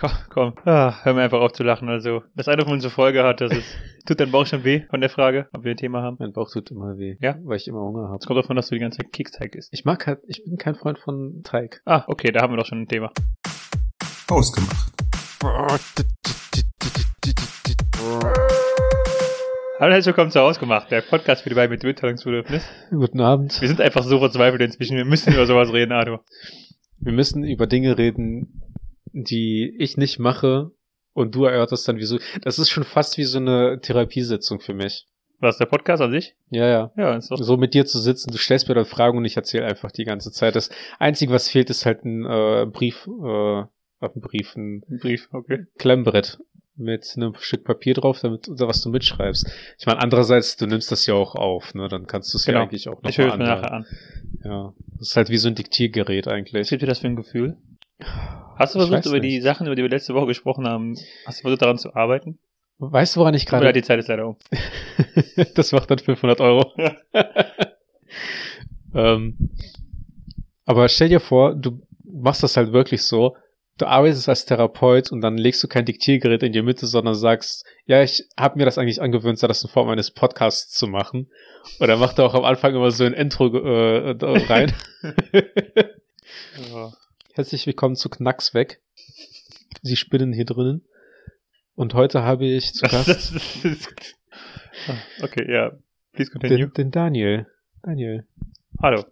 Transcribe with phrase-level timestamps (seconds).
[0.00, 0.54] Komm, komm.
[0.64, 1.90] Ah, hör mir einfach auf zu lachen.
[1.90, 3.76] Also, das eine von unserer Folge hat, das ist,
[4.06, 6.16] tut dein Bauch schon weh von der Frage, ob wir ein Thema haben?
[6.18, 7.18] Mein Bauch tut immer weh.
[7.20, 7.36] Ja?
[7.42, 8.16] Weil ich immer Hunger habe.
[8.18, 9.68] Es kommt davon, dass du die ganze Zeit Keksteig isst.
[9.74, 11.82] Ich mag halt, ich bin kein Freund von Teig.
[11.84, 13.12] Ah, okay, da haben wir doch schon ein Thema.
[14.30, 14.90] Ausgemacht.
[19.80, 22.66] Hallo, herzlich willkommen zu Ausgemacht, der Podcast für die beiden mit Mitteilungsbedürfnis.
[22.88, 23.60] Guten Abend.
[23.60, 26.24] Wir sind einfach so verzweifelt inzwischen, wir müssen über sowas reden, Arthur.
[27.00, 28.69] Wir müssen über Dinge reden,
[29.12, 30.70] die ich nicht mache
[31.12, 32.18] und du erörterst dann wieso.
[32.42, 35.06] Das ist schon fast wie so eine Therapiesitzung für mich.
[35.40, 36.34] Was, der Podcast an sich?
[36.50, 36.92] Ja, ja.
[36.96, 37.38] Ja, ist doch.
[37.38, 40.04] So mit dir zu sitzen, du stellst mir dann Fragen und ich erzähle einfach die
[40.04, 40.54] ganze Zeit.
[40.54, 40.68] Das
[40.98, 43.62] Einzige, was fehlt, ist halt ein äh, Brief, äh,
[44.00, 45.64] auf dem Brief, ein Brief, okay.
[45.78, 46.38] Klemmbrett
[46.76, 49.46] mit einem Stück Papier drauf, damit oder was du mitschreibst.
[49.78, 51.88] Ich meine, andererseits, du nimmst das ja auch auf, ne?
[51.88, 52.58] Dann kannst du es Genau.
[52.58, 53.86] ja eigentlich auch noch Ich höre mal es mir nachher an.
[54.44, 56.68] Ja, das ist halt wie so ein Diktiergerät Was eigentlich.
[56.68, 57.56] gibt dir das für ein Gefühl?
[58.56, 59.40] Hast du versucht, über die.
[59.40, 62.38] Sachen, über die wir letzte Woche gesprochen haben, hast du versucht, daran zu arbeiten?
[62.78, 63.72] Weißt du, woran ich gerade?
[63.72, 64.36] die Zeit ist leider um.
[65.54, 66.72] das macht dann 500 Euro.
[68.94, 69.50] ähm,
[70.64, 73.36] aber stell dir vor, du machst das halt wirklich so.
[73.76, 77.64] Du arbeitest als Therapeut und dann legst du kein Diktiergerät in die Mitte, sondern sagst,
[77.86, 81.30] ja, ich habe mir das eigentlich angewöhnt, das in Form eines Podcasts zu machen.
[81.80, 84.16] Oder macht er auch am Anfang immer so ein Intro äh,
[84.48, 84.72] rein.
[86.72, 86.92] Ja.
[87.34, 88.80] Herzlich willkommen zu Knacks weg.
[89.82, 90.84] Sie spinnen hier drinnen.
[91.74, 93.34] Und heute habe ich zu Gast
[94.88, 95.72] Ah, okay, ja.
[96.12, 96.58] Please continue.
[96.58, 97.46] den, den Daniel.
[97.82, 98.26] Daniel,
[98.82, 99.04] Hallo.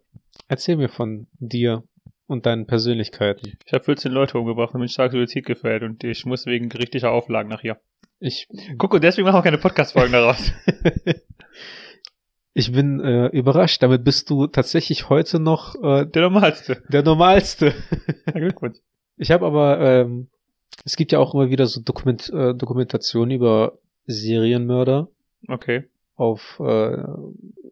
[0.48, 1.84] erzähl mir von dir
[2.26, 3.56] und deinen Persönlichkeiten.
[3.64, 7.10] Ich habe 14 Leute umgebracht und bin stark Suizid gefällt und ich muss wegen gerichtlicher
[7.10, 7.78] Auflagen nach hier.
[8.20, 10.52] Ich, Guck, und deswegen machen wir keine Podcast-Folgen daraus.
[12.58, 13.82] ich bin äh, überrascht.
[13.84, 16.82] Damit bist du tatsächlich heute noch äh, Der normalste.
[16.88, 17.72] der Normalste.
[18.26, 18.78] Ja, Glückwunsch.
[19.16, 20.28] Ich habe aber, ähm,
[20.84, 25.08] es gibt ja auch immer wieder so Dokument, äh, Dokumentationen über Serienmörder
[25.48, 25.84] Okay.
[26.16, 26.96] auf äh,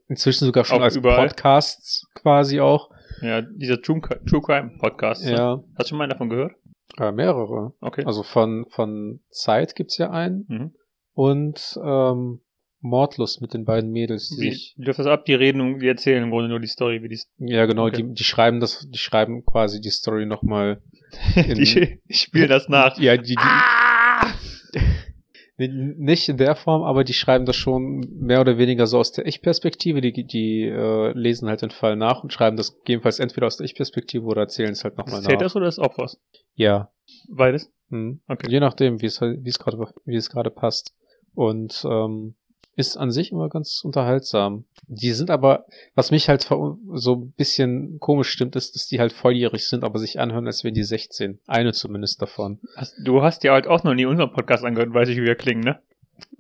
[0.09, 1.27] inzwischen sogar schon Auch als überall?
[1.27, 2.91] Podcasts quasi auch.
[3.23, 5.25] Ja, dieser True, True Crime Podcast.
[5.25, 6.53] Ja, Hast du schon mal davon gehört?
[6.99, 7.73] äh, mehrere.
[7.81, 8.05] Okay.
[8.07, 10.75] Also von von Zeit gibt's ja einen mhm.
[11.15, 12.41] und ähm,
[12.87, 16.23] Mordlust mit den beiden Mädels, die du dürfen das ab, die reden und die erzählen
[16.23, 18.03] im Grunde nur die Story, wie die, Ja, genau, Okay.
[18.03, 20.81] die, die schreiben das, die schreiben quasi die Story nochmal.
[21.37, 22.99] die, die spielen das nach.
[22.99, 24.33] Ja, die, die Ah!
[25.59, 29.25] nicht in der Form, aber die schreiben das schon mehr oder weniger so aus der
[29.27, 30.03] Ich-Perspektive.
[30.03, 33.65] Die, die äh, lesen halt den Fall nach und schreiben das gegebenenfalls entweder aus der
[33.65, 35.47] Ich-Perspektive oder erzählen es halt nochmal Zählt nach.
[35.47, 36.21] das oder des Opfers?
[36.55, 36.91] Ja.
[37.31, 37.73] Beides?
[37.89, 38.21] Hm.
[38.29, 38.51] Okay.
[38.51, 40.95] Je nachdem, wie es wie es gerade, wie es gerade passt.
[41.35, 42.35] Und ähm,
[42.77, 44.65] ist an sich immer ganz unterhaltsam.
[44.87, 45.65] Die sind aber,
[45.95, 49.99] was mich halt so ein bisschen komisch stimmt, ist, dass die halt volljährig sind, aber
[49.99, 51.41] sich anhören, als wären die 16.
[51.47, 52.61] Eine zumindest davon.
[53.03, 55.63] Du hast ja halt auch noch nie unseren Podcast angehört, weiß ich, wie wir klingen,
[55.65, 55.81] ne?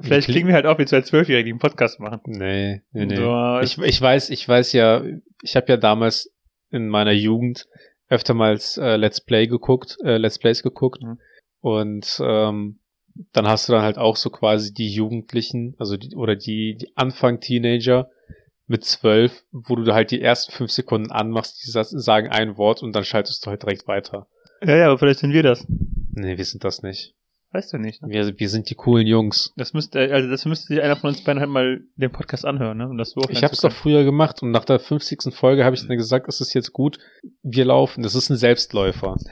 [0.00, 2.20] Vielleicht Kling- klingen wir halt auch wie zwei Zwölfjährige, die einen Podcast machen.
[2.26, 3.16] Nee, nee, nee.
[3.16, 5.02] So, Ich, ich weiß, ich weiß ja,
[5.42, 6.32] ich habe ja damals
[6.70, 7.66] in meiner Jugend
[8.08, 11.18] öftermals äh, Let's Play geguckt, äh, Let's Plays geguckt Mhm.
[11.60, 12.78] und ähm,
[13.32, 16.92] dann hast du dann halt auch so quasi die Jugendlichen, also die, oder die, die
[16.96, 18.08] Anfang-Teenager
[18.66, 22.82] mit zwölf, wo du halt die ersten fünf Sekunden anmachst, die sa- sagen ein Wort
[22.82, 24.26] und dann schaltest du halt direkt weiter.
[24.62, 25.64] ja, ja, aber vielleicht sind wir das.
[26.12, 27.14] Nee, wir sind das nicht.
[27.52, 28.08] Weißt du nicht, ne?
[28.10, 29.52] Wir, wir sind die coolen Jungs.
[29.56, 32.76] Das müsste, also das müsste sich einer von uns beiden halt mal den Podcast anhören,
[32.76, 32.88] ne?
[32.88, 35.32] Um das so Ich habe es doch früher gemacht und nach der 50.
[35.32, 36.98] Folge habe ich dann gesagt, es ist jetzt gut,
[37.44, 38.02] wir laufen.
[38.02, 39.14] Das ist ein Selbstläufer.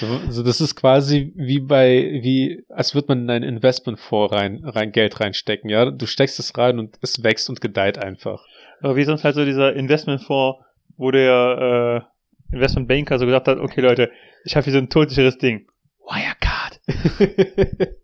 [0.00, 4.64] so, so, das ist quasi wie bei, wie, als würde man in ein Investmentfonds rein,
[4.64, 5.90] rein Geld reinstecken, ja.
[5.90, 8.44] Du steckst es rein und es wächst und gedeiht einfach.
[8.80, 10.60] Aber wie sonst halt so dieser Investmentfonds,
[10.96, 12.06] wo der
[12.52, 14.10] äh, Investmentbanker so gesagt hat, okay Leute,
[14.44, 15.66] ich habe hier so ein todsicheres Ding.
[16.06, 16.80] Wirecard.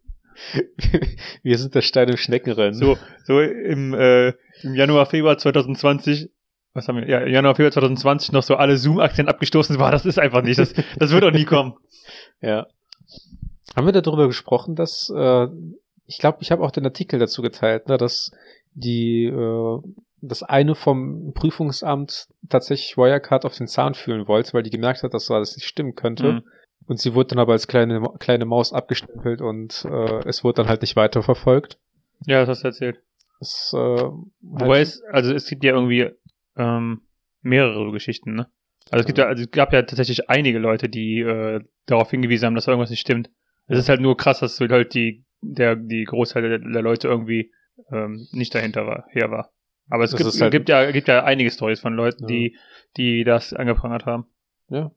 [1.42, 2.74] wir sind der Stein im Schneckenrennen.
[2.74, 4.30] So, so im, äh,
[4.62, 6.30] im Januar, Februar 2020,
[6.74, 10.18] was haben wir, ja, Januar, Februar 2020 noch so alle Zoom-Aktien abgestoßen war, das ist
[10.18, 11.74] einfach nicht, das, das wird auch nie kommen.
[12.40, 12.66] Ja.
[13.76, 15.46] Haben wir darüber gesprochen, dass äh,
[16.06, 18.32] ich glaube, ich habe auch den Artikel dazu geteilt, ne, dass
[18.74, 19.78] die äh,
[20.20, 25.14] das eine vom Prüfungsamt tatsächlich Wirecard auf den Zahn fühlen wollte, weil die gemerkt hat,
[25.14, 26.32] dass so alles nicht stimmen könnte.
[26.32, 26.42] Mhm.
[26.86, 30.68] Und sie wurde dann aber als kleine kleine Maus abgestempelt und äh, es wurde dann
[30.68, 31.78] halt nicht weiterverfolgt.
[32.26, 33.00] Ja, das hast du erzählt.
[33.38, 33.78] Das, äh,
[34.42, 36.10] Wobei halt, es, also es gibt ja irgendwie
[36.56, 37.02] ähm,
[37.42, 38.46] mehrere Geschichten, ne?
[38.90, 42.46] Also es gibt ja, also es gab ja tatsächlich einige Leute, die äh, darauf hingewiesen
[42.46, 43.30] haben, dass irgendwas nicht stimmt.
[43.68, 47.52] Es ist halt nur krass, dass halt die, der, die Großteil der, der Leute irgendwie
[47.90, 49.52] ähm, nicht dahinter war, her war.
[49.88, 52.28] Aber es gibt, halt- gibt ja, gibt ja einige Stories von Leuten, Ja.
[52.28, 52.56] die,
[52.96, 54.26] die das angeprangert haben.
[54.68, 54.90] ja,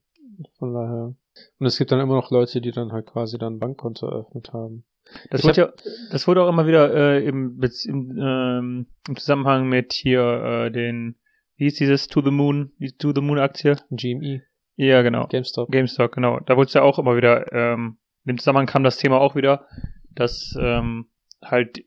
[0.58, 1.16] von daher.
[1.60, 4.52] Und es gibt dann immer noch Leute, die dann halt quasi dann ein Bankkonto eröffnet
[4.54, 4.84] haben.
[5.30, 5.74] Das Ich wurde ja,
[6.12, 10.22] das wurde auch immer wieder äh, im, im, ähm, im Zusammenhang mit hier
[10.66, 11.18] äh, den,
[11.58, 13.76] wie hieß dieses To the Moon, die To the Moon Aktie?
[13.92, 14.44] GME,
[14.76, 15.28] Ja, genau.
[15.28, 15.72] GameStop.
[15.72, 16.40] GameStop, genau.
[16.42, 19.68] Da wurde es ja auch immer wieder, ähm, dem Zusammenhang kam das Thema auch wieder,
[20.12, 21.08] dass ähm,
[21.44, 21.80] halt,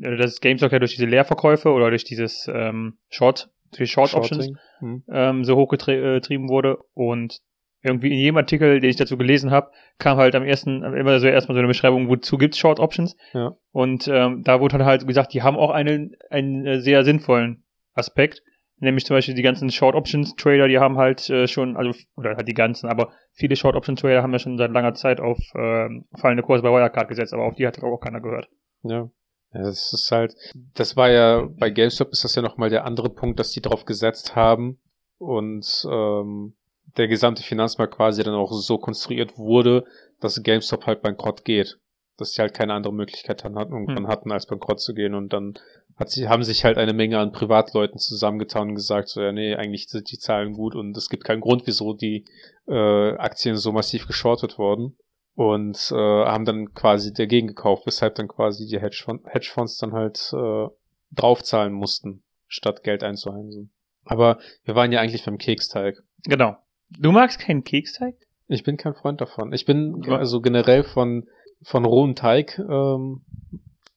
[0.00, 4.46] äh, dass GameStop ja durch diese Leerverkäufe oder durch dieses ähm, Short, durch Short Options
[4.46, 4.58] Shorting.
[4.78, 5.04] Hm.
[5.08, 7.40] ähm, so hochgetrieben wurde und
[7.84, 11.26] irgendwie in jedem Artikel, den ich dazu gelesen habe, kam halt am ersten immer so
[11.26, 13.14] erstmal so eine Beschreibung, wozu gibt's Short Options.
[13.34, 13.56] Ja.
[13.72, 17.62] Und ähm, da wurde dann halt gesagt, die haben auch einen, einen äh, sehr sinnvollen
[17.92, 18.42] Aspekt.
[18.78, 22.36] Nämlich zum Beispiel die ganzen Short Options Trader, die haben halt äh, schon, also, oder
[22.36, 25.38] halt die ganzen, aber viele Short Option Trader haben ja schon seit langer Zeit auf
[25.54, 28.48] ähm, fallende Kurse bei Wirecard gesetzt, aber auf die hat auch keiner gehört.
[28.82, 29.08] Ja.
[29.52, 30.34] Ja, das ist halt,
[30.74, 33.84] das war ja, bei GameStop ist das ja nochmal der andere Punkt, dass die drauf
[33.84, 34.80] gesetzt haben
[35.18, 36.54] und ähm,
[36.96, 39.84] der gesamte Finanzmarkt quasi dann auch so konstruiert wurde,
[40.20, 41.78] dass GameStop halt bankrott geht.
[42.16, 44.08] Dass sie halt keine andere Möglichkeit dann hatten, irgendwann Hm.
[44.08, 45.54] hatten, als bankrott zu gehen und dann
[45.96, 49.54] hat sie, haben sich halt eine Menge an Privatleuten zusammengetan und gesagt, so, ja, nee,
[49.54, 52.24] eigentlich sind die Zahlen gut und es gibt keinen Grund, wieso die
[52.66, 54.96] äh, Aktien so massiv geschortet wurden
[55.34, 60.32] und äh, haben dann quasi dagegen gekauft, weshalb dann quasi die Hedgefonds, Hedgefonds dann halt
[60.32, 60.68] äh,
[61.12, 63.72] draufzahlen mussten, statt Geld einzuheimsen.
[64.04, 65.96] Aber wir waren ja eigentlich beim Keksteig.
[66.24, 66.56] Genau.
[66.90, 68.16] Du magst keinen Keksteig?
[68.48, 69.52] Ich bin kein Freund davon.
[69.52, 71.26] Ich bin also generell von
[71.62, 72.58] von rohem Teig.
[72.58, 73.22] Ähm,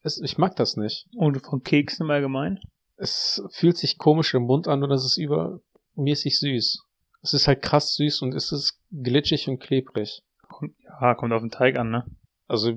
[0.02, 1.06] es, ich mag das nicht.
[1.16, 2.60] Und von Keksen im Allgemeinen?
[2.96, 6.84] Es fühlt sich komisch im Mund an und es ist übermäßig süß.
[7.22, 10.22] Es ist halt krass süß und es ist glitschig und klebrig.
[11.00, 12.04] Ja, kommt auf den Teig an, ne?
[12.46, 12.72] Also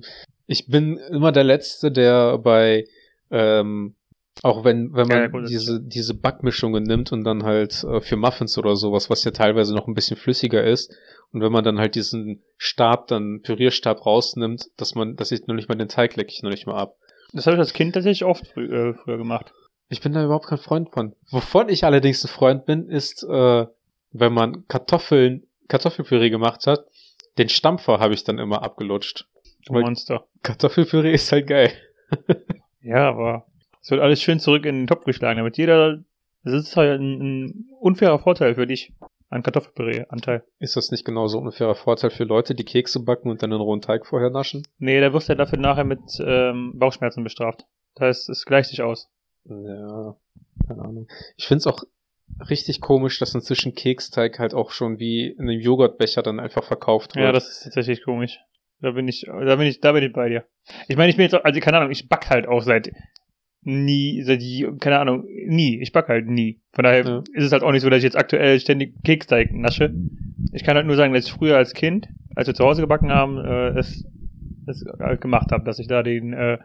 [0.45, 2.85] ich bin immer der Letzte, der bei
[3.29, 3.95] ähm,
[4.43, 8.01] auch wenn wenn Ja, man gut, das diese diese Backmischungen nimmt und dann halt äh,
[8.01, 10.93] für Muffins oder sowas, was ja teilweise noch ein bisschen flüssiger ist
[11.31, 15.55] und wenn man dann halt diesen Stab, dann Pürierstab rausnimmt, dass man, dass ich noch
[15.55, 16.97] nicht mal den Teig lecke ich noch nicht mal ab.
[17.33, 19.53] Das habe ich als Kind tatsächlich oft frü äh, früher gemacht.
[19.89, 21.15] Ich bin da überhaupt kein Freund von.
[21.31, 23.65] Wovon ich allerdings ein Freund bin, ist, äh,
[24.11, 26.85] wenn man Kartoffeln, Kartoffelpüree gemacht hat,
[27.37, 29.27] den Stampfer habe ich dann immer abgelutscht.
[29.65, 30.25] Du Weil- Monster.
[30.43, 31.71] Kartoffelpüree ist halt geil.
[32.83, 33.45] Ja, aber
[33.79, 35.99] es wird alles schön zurück in den Topf geschlagen, damit jeder,
[36.43, 38.91] das ist halt ein, ein unfairer Vorteil für dich
[39.31, 40.43] an Kartoffelpüree-Anteil.
[40.59, 43.61] Ist das nicht genauso ein unfairer Vorteil für Leute, die Kekse backen und dann den
[43.61, 44.67] rohen Teig vorher naschen?
[44.77, 47.65] Nee, da wirst du ja dafür nachher mit ähm, Bauchschmerzen bestraft.
[47.95, 49.09] Das heißt, es gleicht sich aus.
[49.45, 50.15] Ja,
[50.67, 51.07] keine Ahnung.
[51.37, 51.83] Ich find's auch
[52.49, 57.15] richtig komisch, dass inzwischen Keksteig halt auch schon wie in einem Joghurtbecher dann einfach verkauft
[57.15, 57.25] wird.
[57.25, 58.39] Ja, das ist tatsächlich komisch.
[58.81, 60.45] Da bin ich, da bin ich, da bin ich bei dir.
[60.87, 62.91] Ich meine, ich bin jetzt, auch- also keine Ahnung, ich back halt auch seit
[63.63, 65.79] nie, seit, je- keine Ahnung, nie.
[65.81, 66.61] Ich back halt nie.
[66.73, 67.23] Von daher Ja.
[67.33, 69.93] ist es halt auch nicht so, dass ich jetzt aktuell ständig Keksteig nasche.
[70.53, 73.11] Ich kann halt nur sagen, dass ich früher als Kind, als wir zu Hause gebacken
[73.11, 74.05] haben, äh, es,
[74.67, 76.57] es halt gemacht habe, dass ich da den, äh,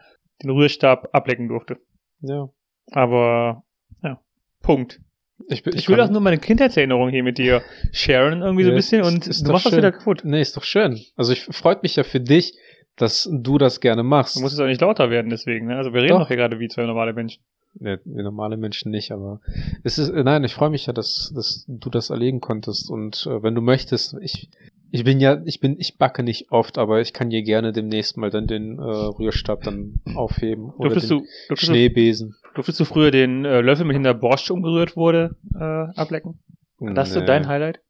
[0.42, 1.78] den Rührstab ablecken durfte.
[2.20, 2.48] ja.
[2.92, 3.64] Aber,
[4.04, 4.20] ja,
[4.62, 5.00] Punkt.
[5.48, 7.62] Ich, bin- Ich, will auch nur meine Kindheitserinnerung hier mit dir
[7.92, 10.22] sharen, irgendwie so ein Ja, bisschen, und du machst das wieder kaputt.
[10.24, 10.98] Nee, ist doch schön.
[11.16, 12.56] Also ich freut mich ja für dich,
[12.96, 14.36] dass du das gerne machst.
[14.36, 15.76] Du musst es auch nicht lauter werden deswegen, ne?
[15.76, 16.20] Also wir reden Doch.
[16.20, 17.42] doch hier gerade wie zwei normale Menschen.
[17.78, 19.40] Nee, wir normale Menschen nicht, aber
[19.84, 23.42] es ist, nein, ich freue mich ja, dass, dass du das erlegen konntest und äh,
[23.42, 24.48] wenn du möchtest, ich,
[24.90, 28.16] ich bin ja, ich bin, ich backe nicht oft, aber ich kann dir gerne demnächst
[28.16, 32.34] mal dann den äh, Rührstab dann aufheben oder Durftest den du, durftest, du, Schneebesen.
[32.54, 35.58] durftest du früher den äh, Löffel, mit dem der Borscht umgerührt wurde, äh,
[36.00, 36.38] ablecken?
[36.80, 37.26] Das Nee.
[37.26, 37.80] dein Highlight?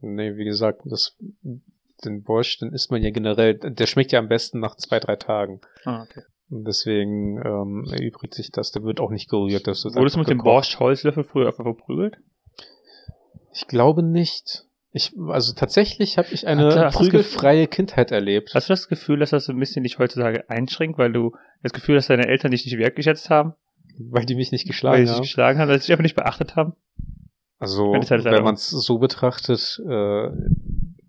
[0.00, 1.16] Nee, wie gesagt, das,
[2.06, 5.16] den Borscht, den isst man ja generell, der schmeckt ja am besten nach zwei, drei
[5.16, 5.60] Tagen.
[5.84, 6.22] Ah, okay.
[6.48, 9.66] Und deswegen ähm, erübrigt sich das, der wird auch nicht gerührt.
[9.66, 10.52] Das wird Wurdest du mit dem gekocht.
[10.52, 12.18] Borscht-Holzlöffel früher einfach verprügelt?
[13.52, 14.64] Ich glaube nicht.
[14.92, 18.52] Ich, also tatsächlich habe ich eine das prügelfreie Kindheit erlebt.
[18.54, 21.32] Hast du das Gefühl, dass das so ein bisschen dich heutzutage einschränkt, weil du
[21.62, 23.54] das Gefühl hast, deine Eltern dich nicht wertgeschätzt haben,
[23.98, 25.22] Weil die mich nicht weil geschlagen dich haben.
[25.22, 26.74] geschlagen haben, weil sie dich einfach nicht beachtet haben?
[27.58, 30.28] Also, Wenn halt wenn man es so betrachtet, äh,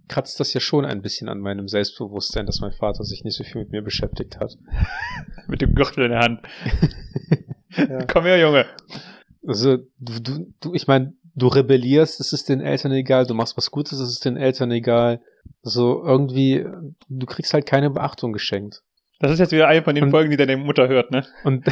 [0.08, 3.44] kratzt das ja schon ein bisschen an meinem Selbstbewusstsein, dass mein Vater sich nicht so
[3.44, 4.58] viel mit mir beschäftigt hat.
[5.48, 6.42] Mit dem Gürtel in der Hand.
[7.78, 8.06] Ja.
[8.06, 8.66] Komm her, Junge.
[9.46, 13.56] Also, du, du, du ich meine, du rebellierst, es ist den Eltern egal, du machst
[13.56, 15.22] was Gutes, es ist den Eltern egal.
[15.64, 16.66] Also irgendwie,
[17.08, 18.82] du kriegst halt keine Beachtung geschenkt.
[19.20, 21.24] Das ist jetzt wieder eine von den Und- Folgen, die deine Mutter hört, ne?
[21.44, 21.66] Und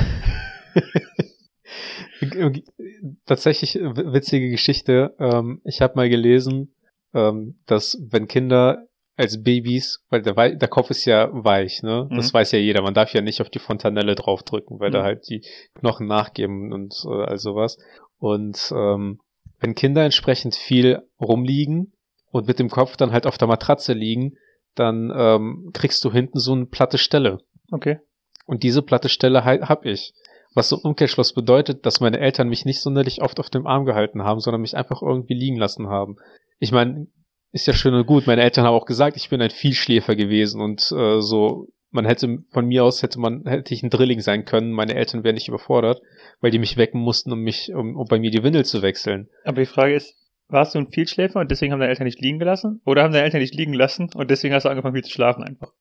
[3.25, 5.15] tatsächlich witzige Geschichte.
[5.19, 6.73] Ähm, ich habe mal gelesen,
[7.15, 8.85] ähm, dass wenn Kinder
[9.17, 12.07] als Babys, weil der, Wei- der Kopf ist ja weich, ne?
[12.13, 12.33] Das Mhm.
[12.37, 12.81] weiß ja jeder.
[12.81, 15.03] Man darf ja nicht auf die Fontanelle draufdrücken, weil da Mhm.
[15.05, 15.41] halt die
[15.75, 17.77] Knochen nachgeben und äh, all sowas.
[18.19, 19.19] Und ähm,
[19.61, 21.93] wenn Kinder entsprechend viel rumliegen
[22.31, 24.35] und mit dem Kopf dann halt auf der Matratze liegen,
[24.75, 27.39] dann ähm, kriegst du hinten so eine platte Stelle.
[27.71, 27.99] Okay.
[28.45, 30.13] Und diese platte Stelle halt hab ich.
[30.53, 33.85] Was so im Umkehrschluss bedeutet, dass meine Eltern mich nicht sonderlich oft auf dem Arm
[33.85, 36.17] gehalten haben, sondern mich einfach irgendwie liegen lassen haben.
[36.59, 37.07] Ich meine,
[37.51, 38.27] ist ja schön und gut.
[38.27, 42.39] Meine Eltern haben auch gesagt, ich bin ein Vielschläfer gewesen und äh, so, man hätte
[42.51, 44.71] von mir aus hätte man hätte ich ein Drilling sein können.
[44.71, 46.01] Meine Eltern wären nicht überfordert,
[46.41, 49.29] weil die mich wecken mussten, um mich um, um bei mir die Windel zu wechseln.
[49.45, 50.15] Aber die Frage ist,
[50.49, 52.81] warst du ein Vielschläfer und deswegen haben deine Eltern nicht liegen gelassen?
[52.85, 55.43] Oder haben deine Eltern nicht liegen lassen und deswegen hast du angefangen, viel zu schlafen
[55.43, 55.71] einfach?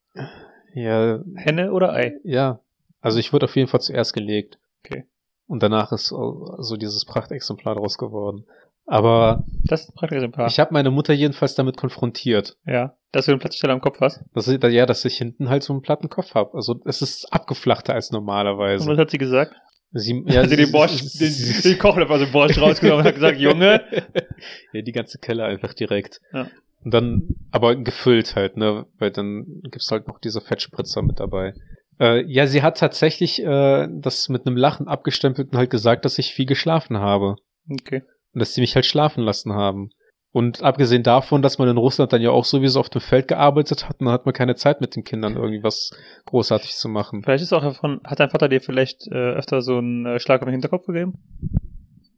[0.75, 2.15] Ja, Henne oder Ei?
[2.23, 2.61] ja.
[3.01, 4.59] Also ich wurde auf jeden Fall zuerst gelegt.
[4.83, 5.05] Okay.
[5.47, 8.47] Und danach ist so so dieses Prachtexemplar draus geworden.
[8.87, 10.47] Aber Das ist ein praktisches Paar.
[10.47, 12.57] ich habe meine Mutter jedenfalls damit konfrontiert.
[12.67, 12.95] ja.
[13.13, 14.25] Dass du eine Platzstelle am Kopf hast.
[14.35, 16.51] Dass ich, ja, dass ich hinten halt so einen platten Kopf habe.
[16.55, 18.89] Also es ist abgeflachter als Und normalerweise.
[18.89, 19.55] was hat sie gesagt?
[19.93, 23.07] Sie, Ja, sie sie- den Borscht, sie- den, den Kochlöffel aus dem Borscht rausgenommen und
[23.07, 23.83] hat gesagt, Junge.
[24.73, 26.21] ja, die ganze Keller einfach direkt.
[26.33, 26.49] Ja.
[26.85, 28.85] Und dann, aber gefüllt halt, ne?
[28.99, 31.55] Weil dann gibt's halt noch diese Fettspritzer mit dabei.
[32.01, 36.19] Äh, ja, sie hat tatsächlich äh, das mit einem Lachen abgestempelt und halt gesagt, dass
[36.19, 37.37] ich viel geschlafen habe.
[37.71, 38.03] Okay.
[38.35, 39.91] Und dass sie mich halt schlafen lassen haben.
[40.33, 43.89] Und abgesehen davon, dass man in Russland dann ja auch sowieso auf dem Feld gearbeitet
[43.89, 45.91] hat, dann hat man keine Zeit mit den Kindern irgendwie was
[46.27, 47.23] großartig zu machen.
[47.23, 50.41] Vielleicht ist auch davon, hat dein Vater dir vielleicht äh, öfter so einen äh, Schlag
[50.43, 51.15] auf den Hinterkopf gegeben?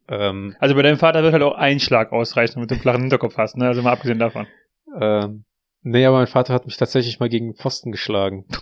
[0.09, 3.01] Ähm, Also bei deinem Vater wird halt auch ein Schlag ausreichen, damit du einen flachen
[3.03, 3.67] Hinterkopf hast, ne?
[3.67, 4.47] Also mal abgesehen davon.
[4.99, 5.45] ähm,
[5.83, 8.47] nee, aber mein Vater hat mich tatsächlich mal gegen den Pfosten geschlagen.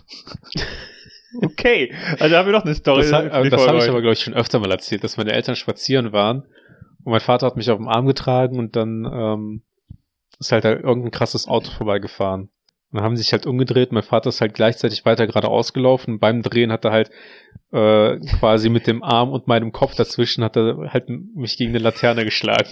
[1.43, 3.03] Okay, also haben wir noch eine Story.
[3.03, 5.57] Das, ha- das habe ich aber, glaube ich, schon öfter mal erzählt, dass meine Eltern
[5.57, 6.45] spazieren waren
[7.05, 9.63] und mein Vater hat mich auf dem Arm getragen und dann ähm,
[10.39, 12.43] ist halt, halt irgendein krasses Auto vorbeigefahren.
[12.43, 12.51] Und
[12.99, 16.21] dann haben sie sich halt umgedreht, mein Vater ist halt gleichzeitig weiter geradeaus gelaufen und
[16.21, 17.11] beim Drehen hat er halt
[17.73, 21.79] äh, quasi mit dem Arm und meinem Kopf dazwischen hat er halt mich gegen eine
[21.79, 22.71] Laterne geschlagen.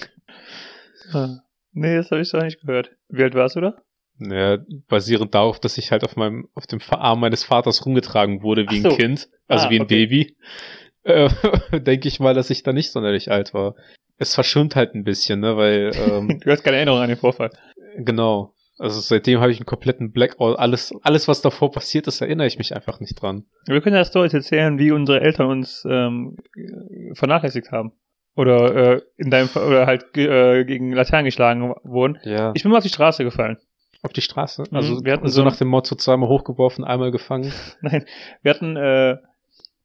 [1.12, 1.39] Ah.
[1.73, 2.91] Nee, das habe ich doch nicht gehört.
[3.09, 3.83] Wie alt warst du da?
[4.19, 4.59] Ja,
[4.89, 8.81] basierend darauf, dass ich halt auf meinem, auf dem Arm meines Vaters rumgetragen wurde wie
[8.81, 8.91] so.
[8.91, 10.07] ein Kind, also Ah, wie ein okay.
[10.07, 10.37] Baby,
[11.05, 11.29] äh,
[11.81, 13.75] denke ich mal, dass ich da nicht sonderlich alt war.
[14.19, 17.50] Es verschwimmt halt ein bisschen, ne, weil, ähm, Du hast keine Erinnerung an den Vorfall.
[17.99, 18.54] genau.
[18.78, 20.59] Also seitdem habe ich einen kompletten Blackout.
[20.59, 23.45] Alles, alles, was davor passiert ist, erinnere ich mich einfach nicht dran.
[23.66, 26.37] Wir können ja Stories erzählen, wie unsere Eltern uns ähm,
[27.14, 27.92] vernachlässigt haben.
[28.35, 32.19] Oder äh, in deinem Fall, oder halt äh, gegen Laternen geschlagen wurden.
[32.25, 32.52] Ja.
[32.54, 33.59] Ich bin mal auf die Straße gefallen.
[34.02, 34.64] auf die Straße.
[34.71, 37.52] Mhm, Also wir hatten so so- nach dem Motto zweimal hochgeworfen, einmal gefangen.
[37.83, 38.04] Nein,
[38.42, 39.19] wir hatten, äh,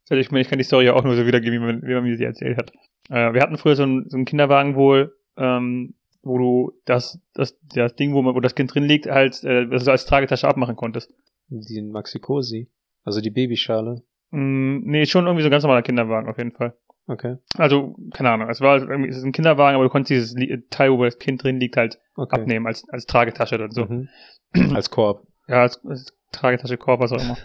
[0.10, 1.94] also ich meine, ich kann die Story ja auch nur so wiedergeben, wie man, wie
[1.94, 2.72] man mir sie erzählt hat.
[3.10, 7.58] Äh, wir hatten früher so einen, so einen Kinderwagen wohl, ähm, wo du das, das,
[7.74, 10.48] das Ding, wo, man, wo das Kind drin liegt, halt, äh, das du als Tragetasche
[10.48, 11.14] abmachen konntest.
[11.50, 12.70] Die Maxi-Cosi.
[13.04, 14.04] Also die Babyschale.
[14.32, 16.76] Mm, nee, schon irgendwie so ein ganz normaler Kinderwagen auf jeden Fall.
[17.08, 17.38] Okay.
[17.58, 20.62] Also, keine Ahnung, es war irgendwie, es ist ein Kinderwagen, aber du konntest dieses Li-
[20.70, 22.42] Teil, wo das Kind drin liegt, halt okay.
[22.42, 23.86] abnehmen als, als Tragetasche dann so.
[23.86, 24.10] Mhm.
[24.76, 25.26] Als Korb.
[25.48, 27.38] Ja, als, als Tragetasche, Korb, was auch immer.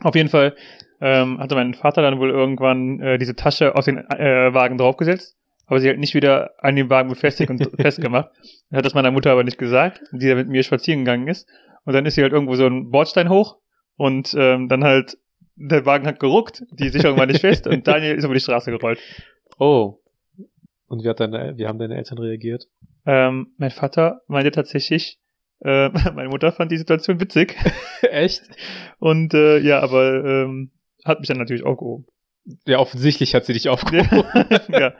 [0.00, 0.54] Auf jeden Fall
[1.00, 5.36] ähm, hatte mein Vater dann wohl irgendwann äh, diese Tasche auf den äh, Wagen draufgesetzt,
[5.66, 8.30] aber sie halt nicht wieder an den Wagen befestigt und festgemacht.
[8.70, 11.48] Er hat das meiner Mutter aber nicht gesagt, die dann mit mir spazieren gegangen ist.
[11.84, 13.56] Und dann ist sie halt irgendwo so ein Bordstein hoch
[13.96, 15.16] und ähm, dann halt
[15.58, 18.70] der Wagen hat geruckt, die Sicherung war nicht fest und Daniel ist über die Straße
[18.70, 19.00] gerollt.
[19.58, 19.98] Oh.
[20.86, 22.68] Und wie, hat deine, wie haben deine Eltern reagiert?
[23.04, 25.18] Ähm, mein Vater meinte tatsächlich,
[25.60, 27.56] äh, meine Mutter fand die Situation witzig
[28.02, 28.42] Echt?
[28.98, 30.70] und äh, ja, aber ähm,
[31.04, 32.06] hat mich dann natürlich aufgehoben.
[32.66, 34.24] Ja, offensichtlich hat sie dich aufgehoben.
[34.68, 34.92] ja,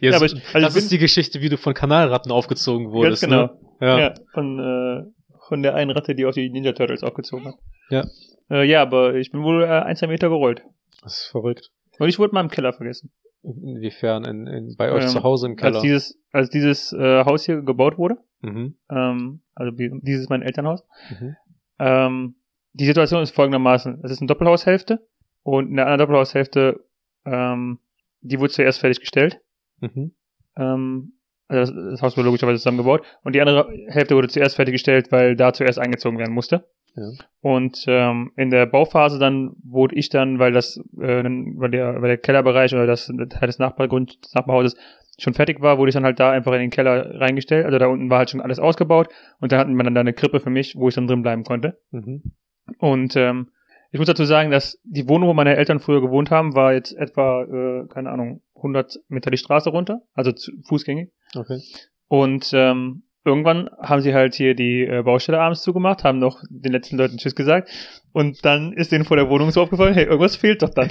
[0.00, 2.94] Ja, aber so- ich- also das ist die Geschichte, wie du von Kanalratten aufgezogen ganz
[2.94, 3.22] wurdest.
[3.24, 3.42] genau.
[3.46, 3.58] Ne?
[3.80, 3.98] Ja.
[3.98, 4.14] Ja.
[4.32, 5.02] von, äh,
[5.48, 7.54] von der einen Ratte, die auch die Ninja Turtles aufgezogen hat.
[7.90, 8.04] Ja.
[8.50, 10.62] Äh, ja, aber ich bin wohl äh, ein, zwei Meter gerollt.
[11.02, 11.70] Das ist verrückt.
[11.98, 13.12] Und ich wurde mal im Keller vergessen.
[13.42, 14.24] Inwiefern?
[14.24, 15.74] In, in, bei euch Ähm, zu Hause im Keller?
[15.76, 18.76] Als dieses, als dieses äh, Haus hier gebaut wurde, mhm.
[18.90, 20.82] ähm, also dieses ist mein Elternhaus,
[21.20, 21.36] Mhm.
[21.78, 22.34] ähm,
[22.72, 24.00] die Situation ist folgendermaßen.
[24.04, 25.06] Es ist eine Doppelhaushälfte
[25.46, 26.84] und in der anderen Doppelhaushälfte,
[27.24, 27.78] ähm,
[28.20, 29.40] die wurde zuerst fertiggestellt.
[29.80, 30.10] Mhm.
[30.56, 31.12] Ähm,
[31.46, 33.06] also das, das Haus wurde logischerweise zusammengebaut.
[33.22, 36.66] Und die andere Hälfte wurde zuerst fertiggestellt, weil da zuerst eingezogen werden musste.
[36.96, 37.12] Ja.
[37.42, 42.08] Und ähm, in der Bauphase dann wurde ich dann, weil das, äh, weil der, weil
[42.08, 44.76] der Kellerbereich oder das Teil des Nachbargrund, des Nachbarhauses
[45.16, 47.66] schon fertig war, wurde ich dann halt da einfach in den Keller reingestellt.
[47.66, 50.12] Also da unten war halt schon alles ausgebaut und dann hatten wir dann da eine
[50.12, 51.78] Krippe für mich, wo ich dann drin bleiben konnte.
[51.92, 52.32] Mhm.
[52.78, 53.50] Und ähm,
[53.90, 56.92] ich muss dazu sagen, dass die Wohnung, wo meine Eltern früher gewohnt haben, war jetzt
[56.92, 60.32] etwa, äh, keine Ahnung, 100 Meter die Straße runter, also
[60.66, 61.10] fußgängig.
[61.34, 61.60] Okay.
[62.08, 66.72] Und ähm, irgendwann haben sie halt hier die äh, Baustelle abends zugemacht, haben noch den
[66.72, 67.68] letzten Leuten Tschüss gesagt.
[68.12, 70.90] Und dann ist denen vor der Wohnung so aufgefallen, hey, irgendwas fehlt doch dann.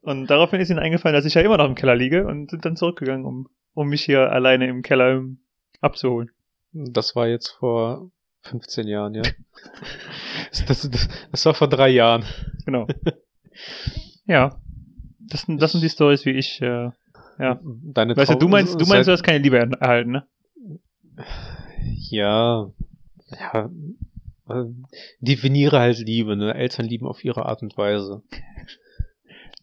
[0.00, 2.64] Und daraufhin ist ihnen eingefallen, dass ich ja immer noch im Keller liege und sind
[2.64, 5.22] dann zurückgegangen, um, um mich hier alleine im Keller
[5.80, 6.30] abzuholen.
[6.72, 8.10] Das war jetzt vor
[8.48, 9.22] 15 Jahren, ja.
[10.50, 12.24] das, das, das, war vor drei Jahren.
[12.64, 12.86] Genau.
[14.26, 14.60] ja.
[15.20, 16.90] Das, sind- das sind die Stories, wie ich, äh,
[17.38, 17.60] ja.
[17.62, 20.26] Deine Weißt du, Trau- du meinst, du meinst, du hast keine Liebe erhalten, ne?
[22.10, 22.70] Ja,
[23.52, 23.70] ja,
[25.20, 26.54] definiere halt Liebe, ne?
[26.54, 28.22] Eltern lieben auf ihre Art und Weise.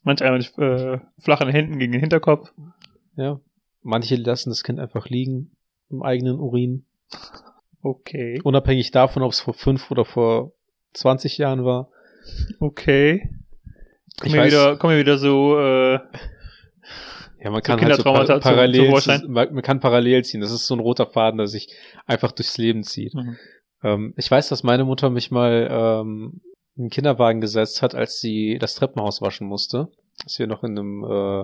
[0.04, 2.52] Manch einer mit äh, flachen Händen gegen den Hinterkopf.
[3.16, 3.40] Ja.
[3.82, 5.52] Manche lassen das Kind einfach liegen
[5.90, 6.86] im eigenen Urin.
[7.86, 8.42] Okay.
[8.44, 10.54] Unabhängig davon, ob es vor fünf oder vor
[10.94, 11.90] 20 Jahren war.
[12.60, 13.30] Okay.
[14.24, 16.00] Wir weiß- wieder, kommen wir wieder so, äh,
[17.44, 19.22] Ja, man So kann halt so zum- parallel, zum Vorschein?
[19.28, 20.42] man man kann parallel ziehen.
[20.42, 21.68] Das ist so ein roter Faden, der sich
[22.08, 23.14] einfach durchs Leben zieht.
[23.14, 23.38] mhm.
[23.84, 26.42] Ähm, ich weiß, dass meine Mutter mich mal ähm,
[26.76, 29.90] in den Kinderwagen gesetzt hat, als sie das Treppenhaus waschen musste.
[30.24, 31.42] Als wir noch in einem, äh,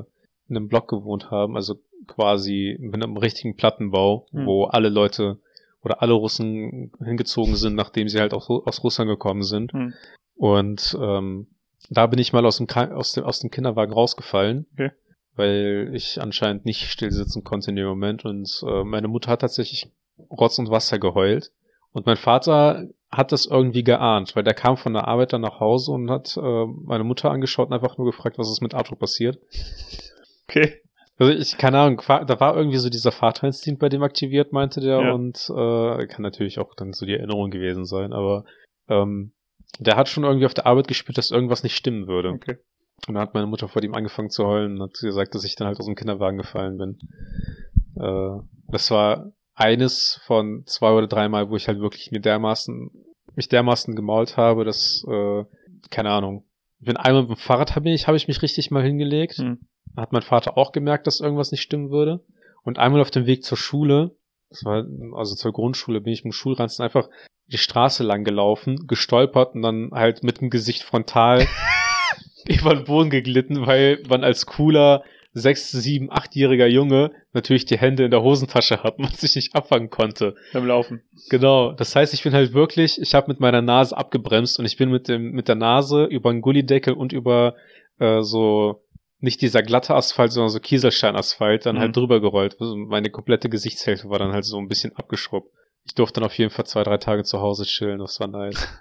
[0.50, 1.76] in einem Block gewohnt haben, also
[2.08, 4.46] quasi mit einem richtigen Plattenbau, Hm.
[4.48, 5.38] wo alle Leute
[5.84, 9.74] oder alle Russen hingezogen sind, nachdem sie halt auch aus Russland gekommen sind.
[9.74, 9.94] Hm.
[10.36, 11.48] Und ähm,
[11.90, 14.92] da bin ich mal aus dem, aus dem, aus dem Kinderwagen rausgefallen, Okay.
[15.36, 18.26] weil ich anscheinend nicht still sitzen konnte in dem Moment.
[18.26, 19.92] Und äh, meine Mutter hat tatsächlich
[20.30, 21.52] Rotz und Wasser geheult.
[21.94, 25.60] Und mein Vater hat das irgendwie geahnt, weil der kam von der Arbeit dann nach
[25.60, 28.98] Hause und hat äh, meine Mutter angeschaut und einfach nur gefragt, was ist mit Arthur
[28.98, 29.38] passiert.
[30.48, 30.82] Okay.
[31.22, 35.02] Also ich, keine Ahnung, da war irgendwie so dieser Vaterinstinkt bei dem aktiviert, meinte der,
[35.02, 35.12] Ja.
[35.12, 38.44] und äh, kann natürlich auch dann so die Erinnerung gewesen sein, aber
[38.90, 39.32] ähm,
[39.78, 42.30] der hat schon irgendwie auf der Arbeit gespürt, dass irgendwas nicht stimmen würde.
[42.30, 42.58] Okay.
[43.08, 45.56] Und dann hat meine Mutter vor ihm angefangen zu heulen und hat gesagt, dass ich
[45.56, 46.98] dann halt aus dem Kinderwagen gefallen bin.
[47.98, 52.90] Äh, das war eines von zwei oder dreimal, wo ich halt wirklich mir dermaßen,
[53.36, 55.44] mich dermaßen gemault habe, dass, äh,
[55.92, 56.46] keine Ahnung.
[56.80, 59.38] Ich bin einmal mit dem Fahrrad habe ich, habe ich mich richtig mal hingelegt.
[59.38, 59.60] Hm.
[59.96, 62.22] Hat mein Vater auch gemerkt, dass irgendwas nicht stimmen würde.
[62.64, 64.16] Und einmal auf dem Weg zur Schule,
[64.50, 67.10] das war, also zur Grundschule, bin ich mit dem Schulranzen einfach
[67.48, 71.48] die Straße lang gelaufen, gestolpert und dann halt mit dem Gesicht frontal
[72.48, 78.06] über den Boden geglitten, weil man als cooler sechs, sieben, achtjähriger Junge natürlich die Hände
[78.06, 80.36] in der Hosentasche hat und man sich nicht abfangen konnte.
[80.54, 81.02] Beim Laufen.
[81.30, 81.72] Genau.
[81.72, 84.90] Das heißt, ich bin halt wirklich, ich habe mit meiner Nase abgebremst und ich bin
[84.90, 87.56] mit dem mit der Nase über einen Gullideckel und über
[88.00, 88.84] äh, so
[89.22, 91.80] nicht dieser glatte Asphalt, sondern so Kieselsteinasphalt dann Mhm.
[91.80, 92.58] halt drüber gerollt.
[92.60, 95.50] Also meine komplette Gesichtshälfte war dann halt so ein bisschen abgeschrubbt.
[95.86, 98.00] Ich durfte dann auf jeden Fall zwei, drei Tage zu Hause chillen.
[98.00, 98.68] Das war nice.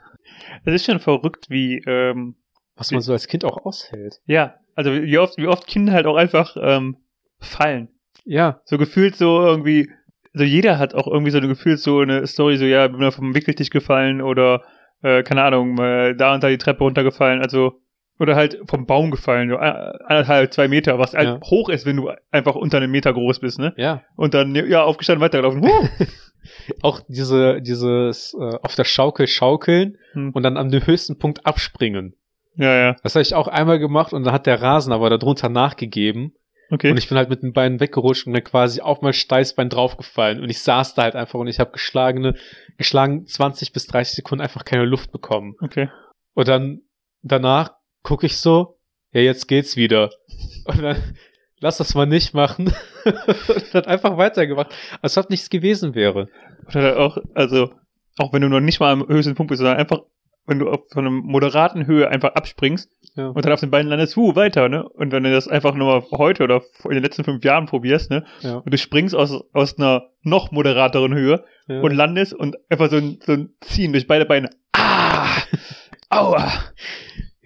[0.64, 2.34] Das ist schon verrückt, wie, ähm,
[2.76, 4.20] Was man so als Kind auch aushält.
[4.26, 6.96] ja, also wie oft, wie oft Kinder halt auch einfach ähm,
[7.40, 7.88] fallen.
[8.24, 9.90] Ja, So gefühlt so irgendwie,
[10.32, 13.10] also jeder hat auch irgendwie so eine gefühlt so eine Story, so ja, bin mal
[13.12, 14.62] vom Wickeltisch gefallen oder
[15.02, 17.80] äh, keine Ahnung, mal da und da die Treppe runtergefallen, also
[18.20, 19.72] oder halt vom Baum gefallen, so ein-
[20.06, 21.40] anderthalb, zwei Meter, was halt Ja.
[21.50, 23.72] hoch ist, wenn du einfach unter einem Meter groß bist, ne?
[23.76, 24.02] ja.
[24.14, 25.62] Und dann ja aufgestanden, weitergelaufen.
[25.62, 25.88] Huh!
[26.82, 30.30] Auch diese, dieses äh, auf der Schaukel schaukeln Hm.
[30.32, 32.14] und dann am dem höchsten Punkt abspringen.
[32.56, 35.48] Ja, ja, Das habe ich auch einmal gemacht und dann hat der Rasen aber darunter
[35.48, 36.34] nachgegeben.
[36.70, 36.90] okay.
[36.90, 40.40] Und ich bin halt mit den Beinen weggerutscht und dann quasi auf mein Steißbein draufgefallen.
[40.40, 42.34] Und ich saß da halt einfach und ich habe geschlagene,
[42.76, 45.54] geschlagen 20 bis 30 Sekunden einfach keine Luft bekommen.
[45.62, 45.88] okay.
[46.34, 46.80] Und dann
[47.22, 48.78] danach gucke ich so,
[49.12, 50.10] ja, jetzt geht's wieder.
[50.64, 50.96] Und dann
[51.58, 52.72] lass das mal nicht machen.
[53.04, 56.28] und hat einfach weitergemacht, als ob nichts gewesen wäre.
[56.68, 57.72] Oder auch, also,
[58.18, 60.00] auch wenn du noch nicht mal am höchsten Punkt bist, sondern einfach,
[60.46, 63.28] wenn du auf von einer moderaten Höhe einfach abspringst Ja.
[63.28, 64.88] und dann auf den Beinen landest, huh, weiter, ne?
[64.88, 68.10] Und wenn du das einfach nur mal heute oder in den letzten fünf Jahren probierst,
[68.10, 68.24] ne?
[68.40, 68.56] Ja.
[68.56, 71.80] Und du springst aus, aus einer noch moderateren Höhe Ja.
[71.80, 74.50] und landest und einfach so ein, so ein Ziehen durch beide Beine.
[74.72, 75.26] Ah!
[76.08, 76.52] Aua!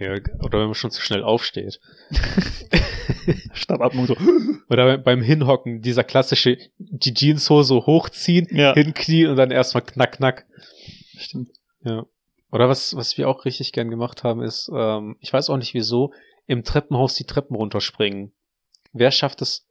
[0.05, 0.13] Ja,
[0.43, 1.81] oder wenn man schon zu schnell aufsteht.
[3.53, 4.17] Stabbatmung so.
[4.69, 8.75] Oder beim Hinhocken, dieser klassische, die Jeanshose hochziehen, Ja.
[8.75, 10.47] hinknien und dann erstmal knack, knack.
[11.17, 11.51] Stimmt.
[11.85, 12.07] Ja.
[12.51, 15.75] Oder was, was wir auch richtig gern gemacht haben, ist, ähm, ich weiß auch nicht
[15.75, 16.13] wieso,
[16.47, 18.33] im Treppenhaus die Treppen runterspringen.
[18.93, 19.67] Wer schafft es,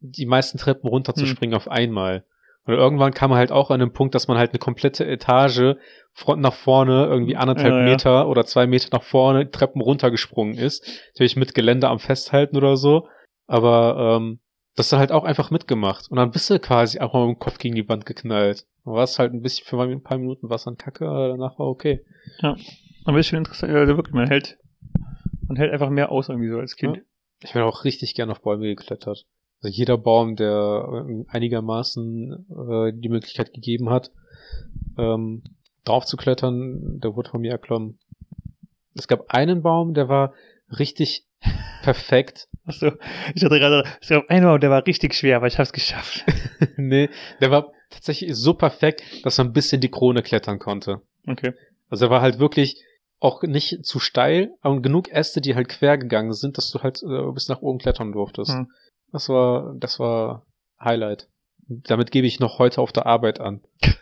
[0.00, 2.24] die meisten Treppen runterzuspringen auf einmal?
[2.66, 5.76] Und irgendwann kam man halt auch an den Punkt, dass man halt eine komplette Etage
[6.12, 7.84] front nach vorne, irgendwie anderthalb Ja, ja.
[7.84, 10.86] Meter oder zwei Meter nach vorne Treppen runtergesprungen ist.
[11.14, 13.08] Natürlich mit Geländer am Festhalten oder so.
[13.46, 14.40] Aber ähm,
[14.76, 16.10] das hat halt auch einfach mitgemacht.
[16.10, 18.66] Und dann bist du quasi auch mal mit dem Kopf gegen die Wand geknallt.
[18.84, 21.28] Dann war es halt ein bisschen, für ein paar Minuten war es dann kacke, aber
[21.28, 22.04] danach war okay.
[23.04, 24.58] Aber ist schon interessant, also wirklich, man hält,
[25.48, 26.96] man hält einfach mehr aus irgendwie so als Kind.
[26.98, 27.02] Ja.
[27.42, 29.26] Ich bin auch richtig gern auf Bäume geklettert.
[29.62, 34.10] Also jeder Baum, der äh, einigermaßen äh, die Möglichkeit gegeben hat,
[34.96, 35.42] ähm,
[35.84, 37.98] drauf zu klettern, der wurde von mir erklommen.
[38.94, 40.32] Es gab einen Baum, der war
[40.78, 41.26] richtig
[41.82, 42.48] perfekt.
[42.64, 42.92] Achso,
[43.34, 46.24] ich hatte gerade, es gab einen Baum, der war richtig schwer, aber ich hab's geschafft.
[46.76, 47.08] nee,
[47.40, 51.02] der war tatsächlich so perfekt, dass man bis in die Krone klettern konnte.
[51.26, 51.52] Okay.
[51.90, 52.82] Also er war halt wirklich
[53.18, 57.02] auch nicht zu steil, aber genug Äste, die halt quer gegangen sind, dass du halt
[57.02, 58.52] äh, bis nach oben klettern durftest.
[58.52, 58.70] Hm.
[59.12, 60.46] Das war, das war
[60.82, 61.28] Highlight.
[61.68, 63.60] Damit gebe ich noch heute auf der Arbeit an.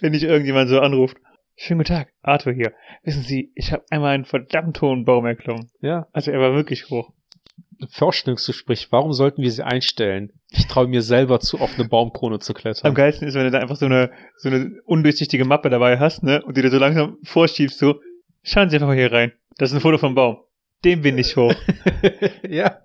[0.00, 1.16] Wenn dich irgendjemand so anruft.
[1.56, 2.72] Schönen guten Tag, Arthur hier.
[3.02, 5.70] Wissen Sie, ich habe einmal einen verdammt hohen Baum erklommen.
[5.80, 6.06] Ja.
[6.12, 7.12] Also er war wirklich hoch.
[7.90, 10.32] Vorstellungsgespräch, warum sollten wir sie einstellen?
[10.50, 12.94] Ich traue mir selber zu, auf eine Baumkrone zu Am klettern.
[12.94, 16.42] geilsten ist, wenn du da einfach so eine, so eine undurchsichtige Mappe dabei hast, ne?
[16.42, 18.00] Und die dir so langsam vorschiebst, so,
[18.42, 19.32] schauen Sie einfach mal hier rein.
[19.58, 20.38] Das ist ein Foto vom Baum.
[20.84, 21.54] Dem bin ich hoch.
[22.48, 22.78] ja.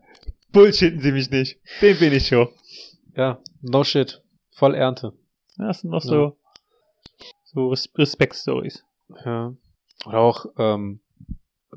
[0.51, 1.59] Bullshitten Sie mich nicht.
[1.81, 2.49] Dem bin ich hoch.
[3.15, 4.21] Ja, no shit.
[4.51, 5.13] Voll Ernte.
[5.57, 6.37] Ja, Das sind noch so,
[7.45, 8.83] so Res Respekt-Stories.
[9.25, 9.53] Ja.
[10.05, 11.01] Oder auch ähm,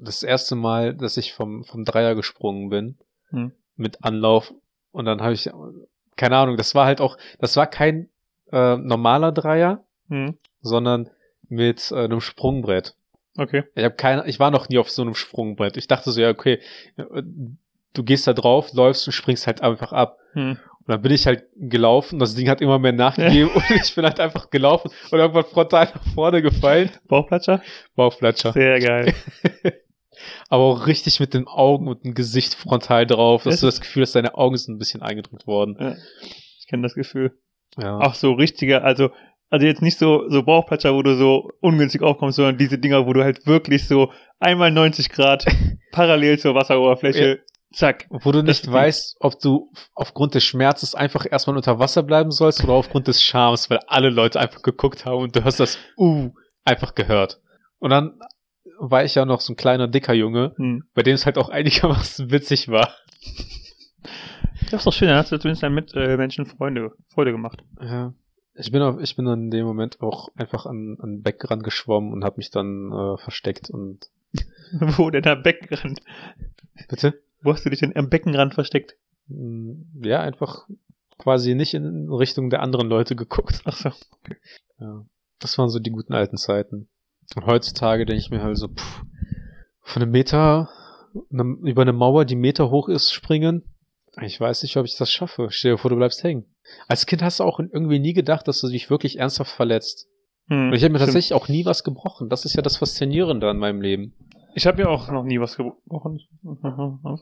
[0.00, 2.98] das erste Mal, dass ich vom, vom Dreier gesprungen bin,
[3.30, 3.52] Hm.
[3.76, 4.52] mit Anlauf.
[4.92, 5.50] Und dann habe ich,
[6.16, 8.08] keine Ahnung, das war halt auch, das war kein
[8.52, 10.38] äh, normaler Dreier, Hm.
[10.60, 11.10] sondern
[11.48, 12.94] mit äh, einem Sprungbrett.
[13.36, 13.64] Okay.
[13.74, 15.76] Ich habe keine, ich war noch nie auf so einem Sprungbrett.
[15.76, 16.60] Ich dachte so, ja, okay,
[16.96, 17.22] äh,
[17.94, 20.18] du gehst da drauf, läufst und springst halt einfach ab.
[20.32, 20.58] Hm.
[20.86, 24.04] Und dann bin ich halt gelaufen, das Ding hat immer mehr nachgegeben und ich bin
[24.04, 26.90] halt einfach gelaufen und irgendwann frontal nach vorne gefallen.
[27.08, 27.62] Bauchplatscher?
[27.94, 28.52] Bauchflatscher.
[28.52, 29.14] Sehr geil.
[30.48, 33.80] Aber auch richtig mit den Augen und dem Gesicht frontal drauf, dass Das du das
[33.80, 35.76] Gefühl hast, deine Augen sind ein bisschen eingedrückt worden.
[35.80, 35.94] Ja.
[36.60, 37.32] Ich kenne das Gefühl.
[37.78, 37.98] Ja.
[37.98, 39.10] Auch so richtige, also,
[39.50, 43.12] also jetzt nicht so, so Bauchplatscher, wo du so ungünstig aufkommst, sondern diese Dinger, wo
[43.12, 45.46] du halt wirklich so einmal 90 Grad
[45.92, 47.40] parallel zur Wasseroberfläche,
[47.74, 48.06] zack.
[48.10, 52.62] Wo du nicht weißt, ob du aufgrund des Schmerzes einfach erstmal unter Wasser bleiben sollst
[52.64, 56.30] oder aufgrund des Charmes, weil alle Leute einfach geguckt haben und du hast das Uh
[56.64, 57.40] einfach gehört.
[57.78, 58.18] Und dann
[58.78, 60.84] war ich ja noch so ein kleiner, dicker Junge, Hm.
[60.94, 62.88] bei dem es halt auch einigermaßen witzig war.
[64.70, 67.62] Das ist doch schön, dann hast du zumindest deinen Mitmenschen Freunde, Freude gemacht.
[67.80, 68.14] Ja.
[68.56, 72.12] Ich bin, auf, ich bin dann in dem Moment auch einfach an, an Beck geschwommen
[72.12, 74.08] und habe mich dann äh, versteckt und
[74.72, 76.00] Wo denn am Beckenrand?
[76.88, 77.20] bitte?
[77.44, 78.96] Wo hast du dich denn am Beckenrand versteckt?
[79.28, 80.66] Mm, Ja, einfach
[81.18, 83.60] quasi nicht in Richtung der anderen Leute geguckt.
[83.64, 83.90] Ach so.
[84.80, 85.04] Ja.
[85.38, 86.88] Das waren so die guten alten Zeiten.
[87.36, 89.02] Und heutzutage denke ich mir halt so, pff,
[89.82, 90.68] von einem Meter,
[91.32, 93.62] einem, über eine Mauer, die Meter hoch ist, springen.
[94.22, 95.48] Ich weiß nicht, ob ich das schaffe.
[95.50, 96.46] Stell dir vor, du bleibst hängen.
[96.88, 100.08] Als Kind hast du auch irgendwie nie gedacht, dass du dich wirklich ernsthaft verletzt.
[100.48, 101.08] Hm, Und ich habe mir stimmt.
[101.08, 102.28] tatsächlich auch nie was gebrochen.
[102.28, 104.14] Das ist ja das Faszinierende an meinem Leben.
[104.54, 106.20] Ich habe ja auch noch nie was gebrochen.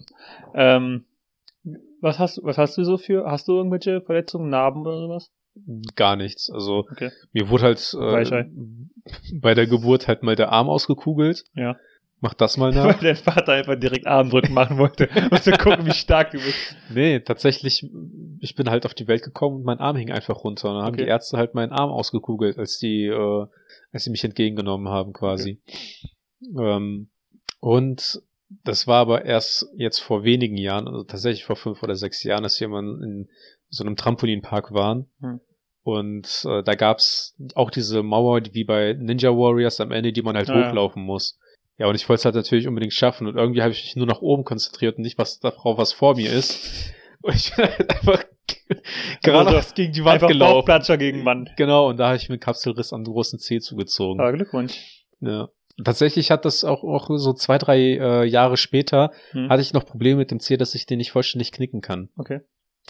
[0.55, 1.05] ähm,
[2.01, 3.25] was hast du, was hast du so für?
[3.31, 5.31] Hast du irgendwelche Verletzungen, Narben oder sowas?
[5.97, 6.51] Gar nichts.
[6.51, 7.11] Also Okay.
[7.33, 8.45] mir wurde halt äh,
[9.41, 11.45] bei der Geburt halt mal der Arm ausgekugelt.
[11.55, 11.77] Ja.
[12.21, 13.01] Mach das mal Weil nach.
[13.01, 16.77] dein Vater einfach direkt Armdrücken machen wollte, um zu gucken, wie stark du bist.
[16.91, 17.89] nee, tatsächlich,
[18.41, 20.69] ich bin halt auf die Welt gekommen und mein Arm hing einfach runter.
[20.71, 21.05] Und dann haben Okay.
[21.05, 23.47] die Ärzte halt meinen Arm ausgekugelt, als die, äh,
[23.93, 25.61] als sie mich entgegengenommen haben quasi.
[26.59, 27.09] Ähm,
[27.63, 28.21] und
[28.65, 32.43] das war aber erst jetzt vor wenigen Jahren, also tatsächlich vor fünf oder sechs Jahren,
[32.43, 33.29] dass wir mal in
[33.69, 35.07] so einem Trampolinpark waren.
[35.21, 35.41] Hm.
[35.85, 40.37] Und äh, da gab's auch diese Mauer, wie bei Ninja Warriors am Ende, die man
[40.37, 40.69] halt Ah, ja.
[40.69, 41.39] hochlaufen muss.
[41.79, 43.29] Ja, und ich wollte es halt natürlich unbedingt schaffen.
[43.29, 46.17] Und irgendwie habe ich mich nur nach oben konzentriert und nicht was darauf, was vor
[46.17, 46.93] mir ist.
[47.23, 48.25] Und ich bin halt einfach
[49.23, 50.55] geradeaus gegen die Wand Einfach gelaufen.
[50.55, 51.51] Bauchplatscher gegen Wand.
[51.57, 54.21] Genau, und da habe ich mir einen Kapselriss am großen Zeh zugezogen.
[54.21, 55.05] Aber Glückwunsch.
[55.21, 55.49] Ja.
[55.83, 59.49] Tatsächlich hat das auch, auch so zwei, drei äh, Jahre später, Hm.
[59.49, 62.11] hatte ich noch Probleme mit dem Zeh, dass ich den nicht vollständig knicken kann.
[62.17, 62.41] Okay.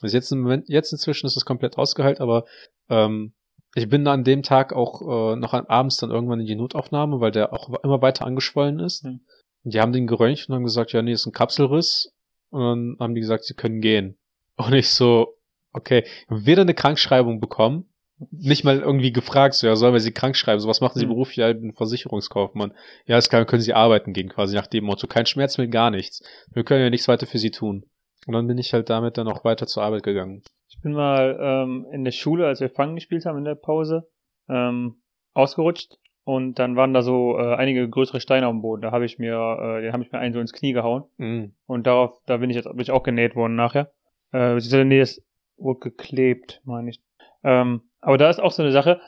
[0.00, 2.44] Also jetzt im Moment, jetzt inzwischen ist es komplett ausgeheilt, aber
[2.88, 3.34] ähm,
[3.74, 7.30] ich bin an dem Tag auch äh, noch abends dann irgendwann in die Notaufnahme, weil
[7.30, 9.04] der auch immer weiter angeschwollen ist.
[9.04, 9.20] Hm.
[9.64, 12.12] Und die haben den geröntgt und haben gesagt, ja, nee, ist ein Kapselriss.
[12.50, 14.18] Und dann haben die gesagt, sie können gehen.
[14.56, 15.38] Und ich so,
[15.72, 17.88] okay, weder eine Krankschreibung bekommen,
[18.30, 20.60] nicht mal irgendwie gefragt, so, ja, sollen wir sie krank schreiben?
[20.60, 21.10] So, was machen sie Hm.
[21.10, 21.36] beruflich?
[21.38, 22.72] Ja, ich bin Versicherungskaufmann.
[23.06, 25.06] Ja, das kann, können sie arbeiten gehen, quasi nach dem Motto.
[25.06, 26.22] Kein Schmerz mehr, gar nichts.
[26.52, 27.84] Wir können ja nichts weiter für sie tun.
[28.26, 30.42] Und dann bin ich halt damit dann auch weiter zur Arbeit gegangen.
[30.68, 34.08] Ich bin mal ähm, in der Schule, als wir Fangen gespielt haben in der Pause,
[34.48, 34.96] ähm,
[35.34, 38.82] ausgerutscht und dann waren da so äh, einige größere Steine am Boden.
[38.82, 39.34] Da habe ich mir,
[39.78, 41.54] äh, den habe ich mir einen so ins Knie gehauen Mhm.
[41.66, 43.92] und darauf, da bin ich jetzt bin ich auch genäht worden nachher.
[44.32, 44.54] Äh,
[44.84, 45.22] nee, es
[45.56, 47.00] wurde geklebt, meine ich.
[47.44, 49.00] Ähm, aber da ist auch so eine Sache,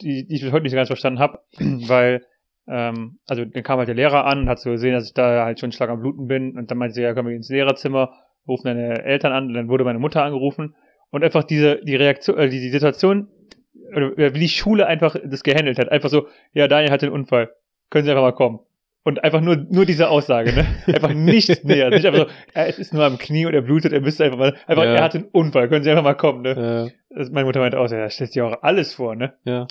[0.00, 2.24] die, die ich heute nicht so ganz verstanden habe, weil
[2.66, 5.44] ähm, also dann kam halt der Lehrer an und hat so gesehen, dass ich da
[5.44, 6.56] halt schon stark am Bluten bin.
[6.56, 8.14] Und dann meinte sie, ja, komm ins Lehrerzimmer,
[8.46, 9.46] rufen deine Eltern an.
[9.48, 10.74] Und dann wurde meine Mutter angerufen.
[11.10, 13.28] Und einfach diese die Reaktion, äh, die, die Situation
[13.94, 17.50] oder wie die Schule einfach das gehandelt hat, einfach so, ja, Daniel hatte einen Unfall,
[17.90, 18.60] können Sie einfach mal kommen.
[19.06, 20.66] Und einfach nur, nur diese Aussage, ne?
[20.94, 21.90] Einfach nichts näher.
[21.90, 24.38] Nicht einfach so, ja, es ist nur am Knie und er blutet, er müsste einfach
[24.38, 24.94] mal, einfach, Ja.
[24.94, 26.90] er hatte einen Unfall, können Sie einfach mal kommen, ne?
[26.90, 29.34] Ja, Das, meine Mutter meinte auch, ja, stellt sich auch alles vor, ne?
[29.44, 29.66] ja.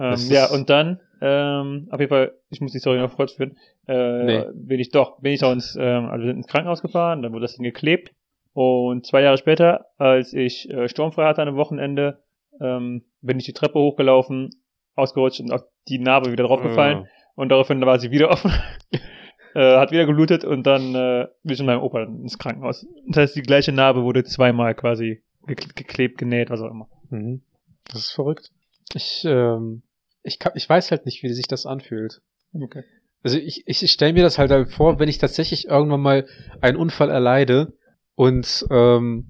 [0.00, 4.24] Ähm, ja, und dann, ähm, auf jeden Fall, ich muss die Story noch fortführen, äh,
[4.24, 4.44] Nee.
[4.54, 7.32] bin ich doch, bin ich da ins, ähm, also wir sind ins Krankenhaus gefahren, dann
[7.32, 8.10] wurde das Ding geklebt
[8.54, 12.22] und zwei Jahre später, als ich äh, sturmfrei hatte an einem Wochenende,
[12.60, 14.50] ähm, bin ich die Treppe hochgelaufen,
[14.96, 18.52] ausgerutscht und auf die Narbe wieder draufgefallen und daraufhin war sie wieder offen,
[19.54, 22.86] äh, hat wieder geblutet und dann äh, ich mit meinem Opa ins Krankenhaus.
[23.08, 26.88] Das heißt, die gleiche Narbe wurde zweimal quasi gekle- geklebt, genäht, was auch immer.
[27.10, 27.42] Mhm.
[27.84, 28.50] Das ist verrückt.
[28.94, 29.82] Ich, ähm,
[30.22, 32.20] ich, kann, ich weiß halt nicht, wie sich das anfühlt.
[32.54, 32.84] Okay.
[33.22, 36.26] Also ich, ich stelle mir das halt, halt vor, wenn ich tatsächlich irgendwann mal
[36.60, 37.72] einen Unfall erleide
[38.14, 39.26] und ähm,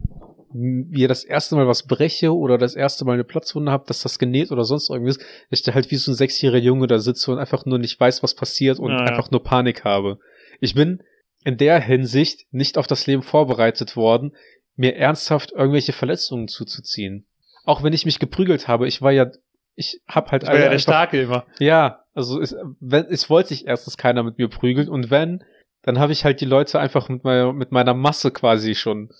[0.54, 4.18] mir das erste Mal was breche oder das erste Mal eine Platzwunde habe, dass das
[4.18, 7.30] genäht oder sonst irgendwas, dass ich da halt wie so ein sechsjähriger Junge da sitze
[7.32, 9.04] und einfach nur nicht weiß, was passiert und Ja, ja.
[9.04, 10.18] einfach nur Panik habe.
[10.60, 11.02] Ich bin
[11.44, 14.32] in der Hinsicht nicht auf das Leben vorbereitet worden,
[14.76, 17.26] mir ernsthaft irgendwelche Verletzungen zuzuziehen.
[17.64, 19.26] Auch wenn ich mich geprügelt habe, ich war ja,
[19.74, 21.46] ich hab halt Ich war ja der einfach- Starke immer.
[21.58, 25.42] ja, also es, wenn, es wollte sich erstens keiner mit mir prügeln und wenn,
[25.82, 29.10] dann habe ich halt die Leute einfach mit meiner, mit meiner Masse quasi schon.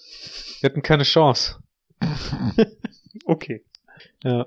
[0.60, 1.58] Die hatten keine Chance.
[3.24, 3.62] Okay.
[4.24, 4.46] Ja.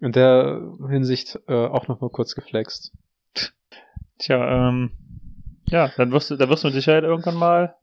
[0.00, 2.92] In der Hinsicht äh, auch nochmal kurz geflext.
[4.18, 4.92] Tja, ähm,
[5.64, 7.74] ja, dann wirst du, da wirst du mit Sicherheit irgendwann mal.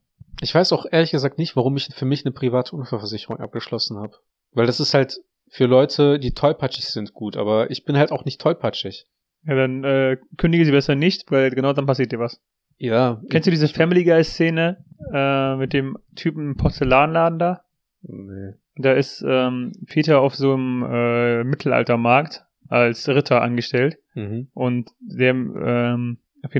[0.41, 4.17] Ich weiß auch ehrlich gesagt nicht, warum ich für mich eine private Unfallversicherung abgeschlossen habe.
[4.51, 5.19] Weil das ist halt
[5.49, 9.05] für Leute, die tollpatschig sind, gut, aber ich bin halt auch nicht tollpatschig.
[9.45, 12.39] Ja, dann äh, kündige sie besser nicht, weil genau dann passiert dir was.
[12.77, 13.21] Ja.
[13.29, 14.77] Kennst du diese Family Guy Szene
[15.13, 17.61] äh, mit dem Typen Porzellanladen da?
[18.01, 18.53] Nee.
[18.75, 24.47] Da ist ähm, Peter auf so einem äh, Mittelaltermarkt als Ritter angestellt Mhm.
[24.53, 26.17] und der, ähm,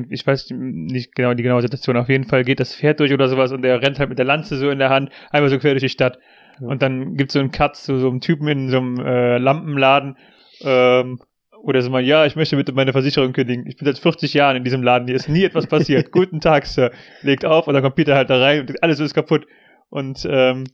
[0.10, 3.28] ich weiß nicht genau die genaue Situation, auf jeden Fall geht das Pferd durch oder
[3.30, 5.71] sowas und der rennt halt mit der Lanze so in der Hand einmal so quer
[5.73, 6.17] durch die Stadt.
[6.60, 6.67] Ja.
[6.67, 10.17] Und dann gibt's so einen Cut zu so einem Typen in so einem äh, Lampenladen,
[10.62, 11.19] ähm,
[11.63, 13.65] oder so mal, ja, ich möchte bitte meine Versicherung kündigen.
[13.65, 16.12] Ich bin seit 40 Jahren in diesem Laden, hier ist nie etwas passiert.
[16.12, 16.91] Guten Tag, Sir.
[17.21, 19.47] Legt auf und dann kommt Peter halt da rein und alles ist kaputt.
[19.89, 20.65] Und ähm,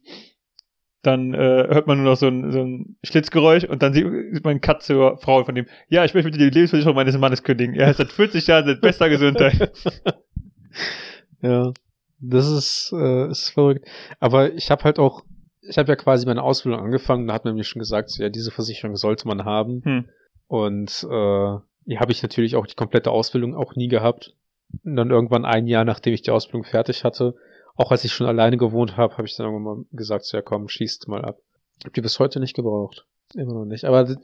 [1.03, 4.43] dann äh, hört man nur noch so ein, so ein Schlitzgeräusch und dann sieht, sieht
[4.43, 7.43] man einen Cut zur Frau von dem, ja, ich möchte bitte die Lebensversicherung meines Mannes
[7.43, 7.75] kündigen.
[7.75, 9.71] Er ist seit 40 Jahren in bester Gesundheit.
[11.41, 11.71] Ja,
[12.19, 13.87] das ist, äh, ist verrückt.
[14.19, 15.23] Aber ich habe halt auch,
[15.61, 18.29] ich habe ja quasi meine Ausbildung angefangen, da hat man mir schon gesagt, so, ja,
[18.29, 19.81] diese Versicherung sollte man haben.
[19.85, 20.09] Hm.
[20.49, 24.33] Und äh, die habe ich natürlich auch die komplette Ausbildung auch nie gehabt.
[24.83, 27.35] Und dann irgendwann ein Jahr, nachdem ich die Ausbildung fertig hatte,
[27.75, 30.41] auch als ich schon alleine gewohnt habe, habe ich dann irgendwann mal gesagt, so, ja
[30.41, 31.37] komm, schießt mal ab.
[31.85, 33.05] Hab die bis heute nicht gebraucht.
[33.35, 33.85] Immer noch nicht.
[33.85, 34.15] Aber das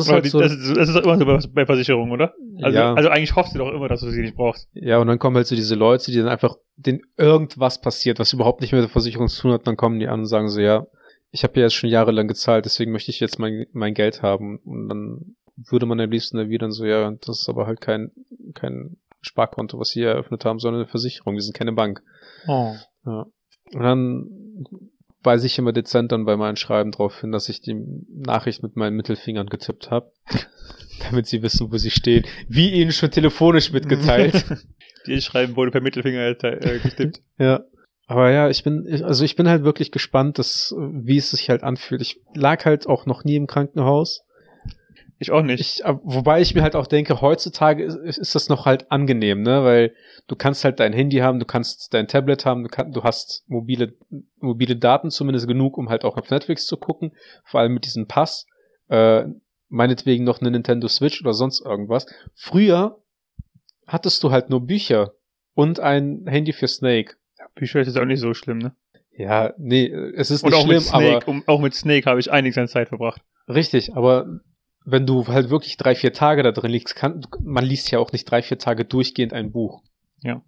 [0.00, 0.40] ist Aber halt die, so.
[0.40, 2.34] das, ist, das ist doch immer so bei, bei Versicherungen, oder?
[2.62, 2.94] Also, ja.
[2.94, 4.68] also eigentlich hoffst du doch immer, dass du sie nicht brauchst.
[4.72, 8.32] Ja, und dann kommen halt so diese Leute, die dann einfach, denen irgendwas passiert, was
[8.32, 10.48] überhaupt nicht mehr mit der Versicherung zu tun hat, dann kommen die an und sagen
[10.48, 10.86] so, ja,
[11.30, 14.58] ich habe ja jetzt schon jahrelang gezahlt, deswegen möchte ich jetzt mein, mein Geld haben.
[14.64, 18.10] Und dann würde man am liebsten erwidern so, ja, das ist aber halt kein,
[18.54, 22.02] kein Sparkonto, was sie hier eröffnet haben, sondern eine Versicherung, wir sind keine Bank.
[22.46, 22.74] Oh.
[23.06, 23.26] Ja.
[23.72, 24.28] Und dann
[25.24, 27.76] weise ich immer dezent dann bei meinen Schreiben darauf hin, dass ich die
[28.10, 30.12] Nachricht mit meinen Mittelfingern getippt habe,
[31.08, 32.24] damit sie wissen, wo sie stehen.
[32.48, 34.44] Wie ihnen schon telefonisch mitgeteilt.
[35.06, 37.22] Die schreiben wurde per Mittelfinger äh, getippt.
[37.38, 37.64] Ja.
[38.06, 41.62] Aber ja, ich bin, also ich bin halt wirklich gespannt, dass, wie es sich halt
[41.62, 42.02] anfühlt.
[42.02, 44.24] Ich lag halt auch noch nie im Krankenhaus.
[45.24, 45.60] Ich auch nicht.
[45.60, 49.64] Ich, wobei ich mir halt auch denke, heutzutage ist, ist das noch halt angenehm, ne,
[49.64, 49.94] weil
[50.26, 53.44] du kannst halt dein Handy haben, du kannst dein Tablet haben, du, kann, du hast
[53.46, 53.94] mobile,
[54.38, 58.06] mobile Daten zumindest genug, um halt auch auf Netflix zu gucken, vor allem mit diesem
[58.06, 58.46] Pass,
[58.88, 59.24] äh,
[59.70, 62.04] meinetwegen noch eine Nintendo Switch oder sonst irgendwas.
[62.34, 62.98] Früher
[63.86, 65.14] hattest du halt nur Bücher
[65.54, 67.14] und ein Handy für Snake.
[67.54, 68.76] Bücher ist jetzt auch nicht so schlimm, ne?
[69.16, 72.06] Ja, nee, es ist Und nicht auch schlimm, mit Snake, aber um, auch mit Snake
[72.06, 73.22] habe ich einiges an Zeit verbracht.
[73.48, 74.40] richtig, aber
[74.84, 78.12] wenn du halt wirklich drei, vier Tage da drin liegst, kann, man liest ja auch
[78.12, 79.82] nicht drei, vier Tage durchgehend ein Buch.
[80.22, 80.42] Ja.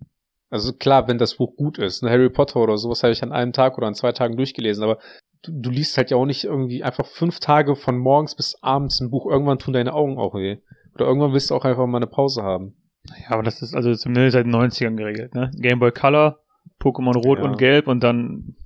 [0.51, 3.33] Also klar, wenn das Buch gut ist, ne, Harry Potter oder sowas habe ich an
[3.33, 4.99] einem Tag oder an zwei Tagen durchgelesen, aber
[5.42, 9.01] du, du liest halt ja auch nicht irgendwie einfach fünf Tage von morgens bis abends
[9.01, 9.27] ein Buch.
[9.27, 10.59] Irgendwann tun deine Augen auch weh.
[10.94, 12.77] Oder irgendwann willst du auch einfach mal eine Pause haben.
[13.22, 15.51] Ja, aber das ist also zumindest seit den 90ern geregelt, ne?
[15.57, 16.40] Game Boy Color,
[16.81, 17.44] Pokémon Rot Ja.
[17.44, 18.57] und Gelb und dann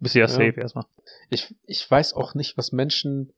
[0.00, 0.28] bist du ja Ja.
[0.28, 0.84] safe erstmal.
[1.30, 3.32] Ich, ich weiß auch nicht, was Menschen.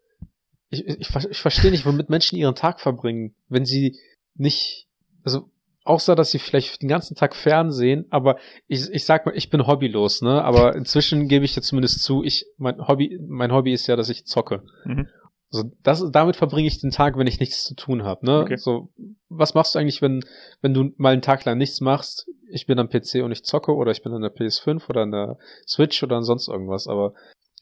[0.70, 3.98] Ich, ich, ich ver- ich verstehe nicht, womit Menschen ihren Tag verbringen, wenn sie
[4.34, 4.86] nicht.
[5.24, 5.50] Also,
[5.84, 9.66] außer dass sie vielleicht den ganzen Tag Fernsehen, aber ich, ich sag mal, ich bin
[9.66, 10.44] hobbylos, ne?
[10.44, 14.10] Aber inzwischen gebe ich ja zumindest zu, ich, mein Hobby, mein Hobby ist ja, dass
[14.10, 14.62] ich zocke.
[14.84, 15.08] Mhm.
[15.50, 18.26] So, das, damit verbringe ich den Tag, wenn ich nichts zu tun habe.
[18.26, 18.40] Ne?
[18.40, 18.56] Okay.
[18.58, 18.90] So,
[19.30, 20.22] was machst du eigentlich, wenn,
[20.60, 22.28] wenn du mal einen Tag lang nichts machst?
[22.50, 25.10] Ich bin am PC und ich zocke oder ich bin an der PS5 oder an
[25.10, 26.86] der Switch oder an sonst irgendwas.
[26.86, 27.14] Aber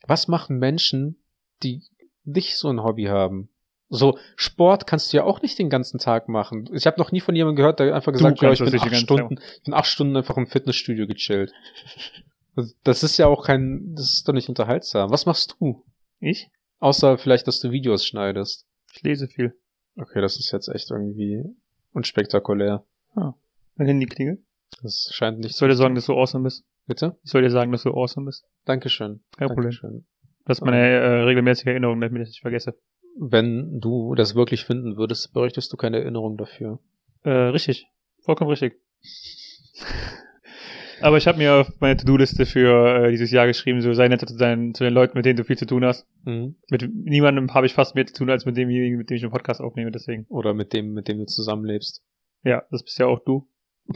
[0.05, 1.15] was machen Menschen,
[1.63, 1.81] die
[2.27, 3.49] nicht so ein Hobby haben?
[3.89, 6.69] So, Sport kannst du ja auch nicht den ganzen Tag machen.
[6.73, 8.95] Ich habe noch nie von jemandem gehört, der einfach gesagt hat, ja, ich bin acht
[8.97, 11.53] Stunden, ich bin acht Stunden einfach im Fitnessstudio gechillt.
[12.83, 15.09] Das- ist ja auch kein, das ist doch nicht unterhaltsam.
[15.11, 15.83] Was machst du?
[16.19, 16.49] Ich?
[16.79, 18.65] Außer vielleicht, dass du Videos schneidest.
[18.93, 19.55] Ich lese viel.
[19.95, 21.43] Okay, das ist jetzt echt irgendwie
[21.93, 22.83] unspektakulär.
[23.15, 24.41] Mein Handy klingelt.
[24.81, 26.65] Das scheint Ich nicht soll dir sagen, dass du awesome bist.
[26.87, 27.15] Bitte?
[27.23, 28.43] Ich soll dir sagen, dass du awesome bist.
[28.65, 29.21] Dankeschön.
[29.37, 29.65] Kein Problem.
[29.71, 30.05] Dankeschön.
[30.47, 32.79] Das ist meine äh, regelmäßige Erinnerung, damit ich das nicht vergesse.
[33.19, 36.79] Wenn du das wirklich finden würdest, bräuchtest du keine Erinnerung dafür.
[37.23, 37.87] Äh, richtig.
[38.23, 38.79] Vollkommen richtig.
[41.01, 44.27] Aber ich habe mir auf meine To-Do-Liste für äh, dieses Jahr geschrieben, so sei nett
[44.27, 46.07] zu, deinen, zu den Leuten, mit denen du viel zu tun hast.
[46.23, 46.55] Mhm.
[46.69, 49.33] Mit niemandem habe ich fast mehr zu tun, als mit demjenigen, mit dem ich einen
[49.33, 50.25] Podcast aufnehme, deswegen.
[50.29, 52.03] Oder mit dem, mit dem du zusammenlebst.
[52.43, 53.47] Ja, das bist ja auch du.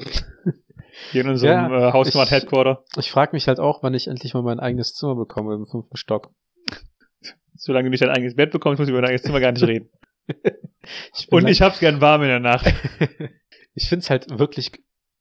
[1.11, 2.83] Hier in unserem Ja, äh, Hausmart ich- Headquarter.
[2.97, 5.97] Ich frage mich halt auch, wann ich endlich mal mein eigenes Zimmer bekomme im fünften
[5.97, 6.31] Stock.
[7.55, 9.63] Solange du nicht dein eigenes Bett bekommst, muss ich über dein eigenes Zimmer gar nicht
[9.67, 9.89] reden.
[11.15, 12.65] Ich Und halt- ich hab's gern warm in der Nacht.
[13.75, 14.71] ich find's halt wirklich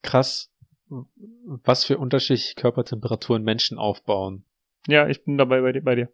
[0.02, 0.50] krass,
[0.88, 4.44] was für unterschiedliche Körpertemperaturen Menschen aufbauen.
[4.86, 5.82] Ja, ich bin dabei bei dir.
[5.82, 6.08] Bei dir.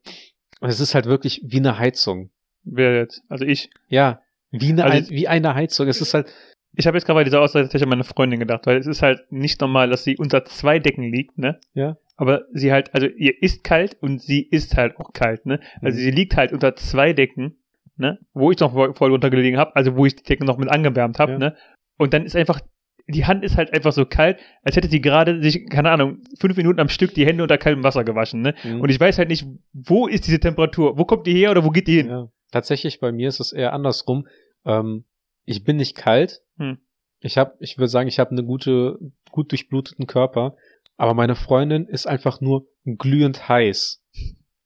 [0.61, 2.31] Und es ist halt wirklich wie eine Heizung.
[2.65, 3.23] Wer jetzt?
[3.29, 3.71] Also ich.
[3.89, 5.89] Ja, wie eine, Also- wie eine Heizung.
[5.89, 6.33] Es ist halt,
[6.79, 9.01] Ich habe jetzt gerade bei dieser Aussage tatsächlich an meine Freundin gedacht, weil es ist
[9.01, 11.59] halt nicht normal, dass sie unter zwei Decken liegt, ne?
[11.73, 11.97] Ja.
[12.19, 15.59] Aber sie halt, also ihr ist kalt und sie ist halt auch kalt, ne?
[15.81, 16.03] Also Mhm.
[16.03, 17.57] sie liegt halt unter zwei Decken,
[17.97, 18.19] ne?
[18.35, 21.33] Wo ich noch voll runtergelegen habe, also wo ich die Decken noch mit angewärmt habe,
[21.33, 21.39] Ja.
[21.39, 21.57] ne?
[21.97, 22.61] Und dann ist einfach,
[23.09, 26.59] die Hand ist halt einfach so kalt, als hätte sie gerade sich, keine Ahnung, fünf
[26.59, 28.55] Minuten am Stück die Hände unter kaltem Wasser gewaschen, ne?
[28.65, 28.83] Mhm.
[28.83, 30.99] Und ich weiß halt nicht, wo ist diese Temperatur?
[30.99, 32.09] Wo kommt die her oder wo geht die hin?
[32.09, 32.29] Ja.
[32.51, 34.27] Tatsächlich bei mir ist es eher andersrum.
[34.65, 35.05] Ähm,
[35.45, 36.43] ich bin nicht kalt.
[36.59, 36.79] Hm.
[37.21, 38.99] Ich habe, ich würde sagen, ich habe eine gute,
[39.31, 40.57] gut durchbluteten Körper.
[40.97, 44.03] Aber meine Freundin ist einfach nur glühend heiß.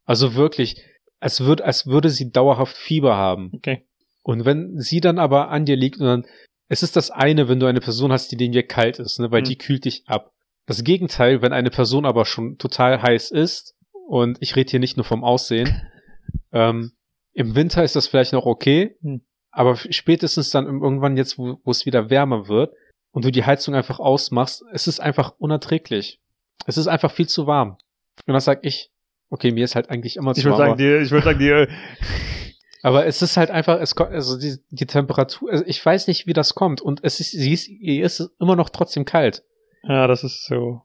[0.04, 0.82] Also wirklich,
[1.18, 3.50] als würde, als würde sie dauerhaft Fieber haben.
[3.54, 3.86] Okay.
[4.22, 6.26] Und wenn sie dann aber an dir liegt und dann,
[6.68, 9.30] es ist das eine, wenn du eine Person hast, die dem dir kalt ist, ne,
[9.30, 9.48] weil Hm.
[9.48, 10.32] die kühlt dich ab.
[10.66, 13.74] Das Gegenteil, wenn eine Person aber schon total heiß ist,
[14.06, 15.82] und ich rede hier nicht nur vom Aussehen,
[16.52, 16.92] ähm,
[17.32, 19.20] im Winter ist das vielleicht noch okay, Hm.
[19.50, 22.72] aber spätestens dann irgendwann jetzt, wo, wo es wieder wärmer wird
[23.12, 26.20] und du die Heizung einfach ausmachst, es ist einfach unerträglich.
[26.66, 27.78] Es ist einfach viel zu warm.
[28.26, 28.90] Und dann sag ich,
[29.30, 30.68] okay, mir ist halt eigentlich immer zu Ich würde warm.
[30.70, 31.68] sagen, die, ich würde sagen, die, äh,
[32.82, 36.26] Aber es ist halt einfach, es kommt, also die, die Temperatur, also ich weiß nicht,
[36.26, 36.80] wie das kommt.
[36.80, 39.42] Und es ist, sie ist, ihr ist immer noch trotzdem kalt.
[39.82, 40.82] ja, das ist so.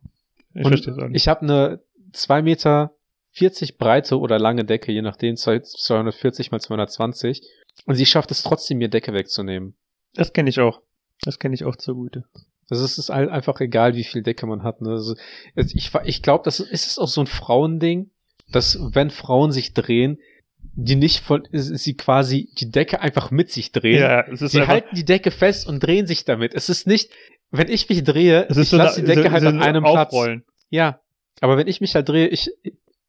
[0.54, 1.22] Ich verstehe es auch nicht.
[1.22, 1.80] ich habe eine
[2.12, 2.95] zwei Meter
[3.36, 7.42] 40 breite oder lange Decke, je nachdem, 240 mal 220.
[7.86, 9.76] Und sie schafft es trotzdem, mir Decke wegzunehmen.
[10.14, 10.82] Das kenne ich auch.
[11.24, 12.24] Das kenne ich auch zugute.
[12.70, 14.82] Das ist, ist halt einfach egal, wie viel Decke man hat.
[14.82, 14.90] Ne?
[14.92, 15.16] Also,
[15.56, 18.10] es- ich ich glaube, das ist, ist es auch so ein Frauending,
[18.52, 20.20] dass wenn Frauen sich drehen,
[20.78, 24.00] die nicht von, sie quasi die Decke einfach mit sich drehen.
[24.02, 26.54] Ja, es ist Sie halten die Decke fest und drehen sich damit.
[26.54, 27.12] Es ist nicht,
[27.52, 29.58] wenn ich mich drehe, es ist ich so lasse die Decke so- halt so an
[29.58, 30.08] ein einem Platz.
[30.14, 30.44] Aufrollen.
[30.70, 31.02] Ja.
[31.42, 32.50] Aber wenn ich mich halt drehe, ich,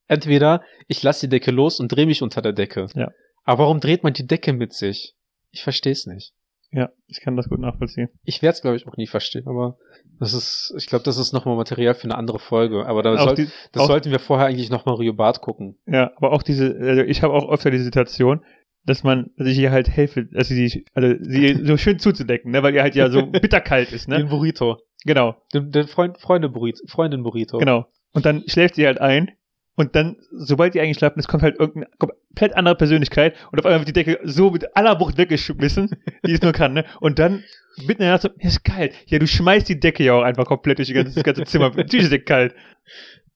[0.08, 2.86] entweder ich lasse die Decke los und drehe mich unter der Decke.
[2.94, 3.10] Ja.
[3.44, 5.14] Aber warum dreht man die Decke mit sich?
[5.50, 6.32] Ich verstehe es nicht.
[6.72, 8.08] Ja, ich kann das gut nachvollziehen.
[8.24, 9.78] Ich werde es, glaube ich, auch nie verstehen, aber
[10.18, 12.84] das ist, ich glaube, das ist nochmal Material für eine andere Folge.
[12.86, 15.78] Aber da soll, die, das auch- sollten wir vorher eigentlich nochmal Rio Bart gucken.
[15.86, 18.44] ja, aber auch diese, also ich habe auch öfter die Situation,
[18.84, 22.62] dass man, dass ich ihr halt helfe, also sie, also sie so schön zuzudecken, ne,
[22.64, 24.24] weil ihr halt ja so bitterkalt ist, Den ne?
[24.26, 24.78] Burrito.
[25.04, 27.58] Genau, Den, den Freund, Freunde Burrito, Freundin Burrito.
[27.58, 27.86] genau.
[28.12, 29.30] Und dann schläft sie halt ein
[29.76, 33.80] und dann, sobald die eingeschlafen ist, kommt halt irgendeine komplett andere Persönlichkeit und auf einmal
[33.80, 35.90] wird die Decke so mit aller Wucht weggeschmissen,
[36.26, 36.84] die es nur kann, ne?
[37.00, 37.44] Und dann
[37.76, 38.94] mitten in der Nacht so, ist kalt.
[39.06, 41.70] Ja, du schmeißt die Decke ja auch einfach komplett durch ganze, das ganze Zimmer.
[41.76, 42.54] Natürlich ist die kalt.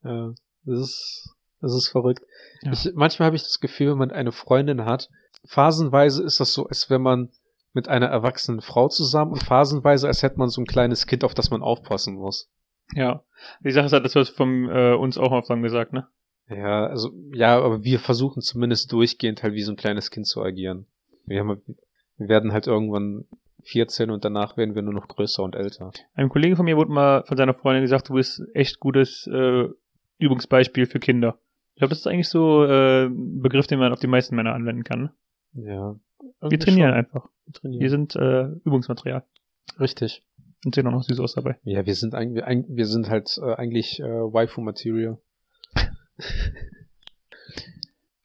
[0.03, 0.33] Ja,
[0.65, 2.23] das ist, das ist verrückt.
[2.63, 2.73] Ja.
[2.73, 5.11] Ich, manchmal habe ich das Gefühl, wenn man eine Freundin hat,
[5.45, 7.31] phasenweise ist das so, als wäre man
[7.75, 11.35] mit einer erwachsenen Frau zusammen und phasenweise, als hätte man so ein kleines Kind, auf
[11.35, 12.51] das man aufpassen muss.
[12.95, 13.25] Ja.
[13.63, 16.09] Die Sache ist halt, das wird von äh, uns auch dann gesagt, ne?
[16.51, 20.43] Ja, also, ja, aber wir versuchen zumindest durchgehend halt wie so ein kleines Kind zu
[20.43, 20.87] agieren.
[21.25, 21.63] Wir, haben,
[22.17, 23.25] wir werden halt irgendwann
[23.65, 25.93] 14 und danach werden wir nur noch größer und älter.
[26.15, 29.69] Einem Kollegen von mir wurde mal von seiner Freundin gesagt, du bist echt gutes äh,
[30.19, 31.39] Übungsbeispiel für Kinder.
[31.75, 34.55] Ich glaube, das ist eigentlich so äh, ein Begriff, den man auf die meisten Männer
[34.55, 35.03] anwenden kann.
[35.53, 35.65] Ne?
[35.65, 35.97] Ja.
[36.49, 37.29] Wir trainieren einfach.
[37.47, 37.81] Wir trainieren.
[37.81, 39.25] Wir sind äh, Übungsmaterial.
[39.79, 40.23] Richtig.
[40.65, 41.59] Und sehen auch noch süß aus dabei.
[41.63, 45.19] Ja, wir sind eigentlich, wir sind halt äh, eigentlich äh, Waifu-Material.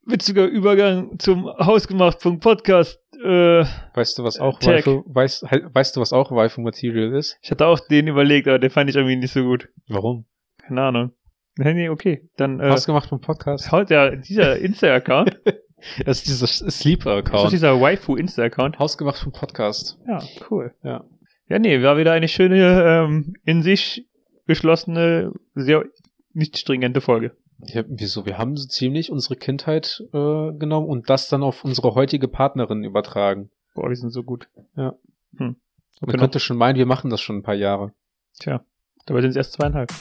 [0.06, 3.00] witziger Übergang zum Hausgemacht.podcast.
[3.24, 4.86] Äh, Weißt du, was auch Tag.
[4.86, 7.38] Waifu, weißt, weißt du, was auch Waifu Material ist?
[7.42, 9.70] ich hatte auch den überlegt, aber den fand ich irgendwie nicht so gut.
[9.88, 10.26] Warum?
[10.60, 11.12] Keine Ahnung.
[11.58, 12.30] Nee, nee, okay.
[12.38, 13.72] Dann, äh, Ausgemacht vom Podcast.
[13.72, 15.40] haut der, dieser Insta-Account,
[16.06, 17.52] Das ist dieser ist das Sleeper-Account.
[17.52, 18.80] dieser Waifu-Insta-Account?
[18.80, 20.00] Hausgemacht vom Podcast.
[20.08, 20.74] Ja, cool.
[20.84, 21.06] Ja.
[21.48, 24.08] Ja, nee, war wieder eine schöne, ähm, in sich
[24.48, 25.86] geschlossene, sehr
[26.34, 27.36] nicht stringente Folge.
[27.60, 28.26] Ja, wieso?
[28.26, 32.84] Wir haben so ziemlich unsere Kindheit äh, genommen und das dann auf unsere heutige Partnerin
[32.84, 33.50] übertragen.
[33.74, 34.48] Boah, wir sind so gut.
[34.76, 34.96] Ja.
[35.38, 35.56] Hm.
[36.02, 37.92] Man Okay, könnte schon meinen, wir machen das schon ein paar Jahre.
[38.40, 38.62] Tja,
[39.06, 39.92] dabei sind es erst zweieinhalb.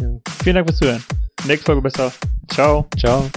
[0.00, 0.08] Ja.
[0.42, 1.04] Vielen Dank fürs Zuhören.
[1.46, 2.12] Nächste Folge besser.
[2.48, 2.86] Ciao.
[2.98, 3.28] Ciao.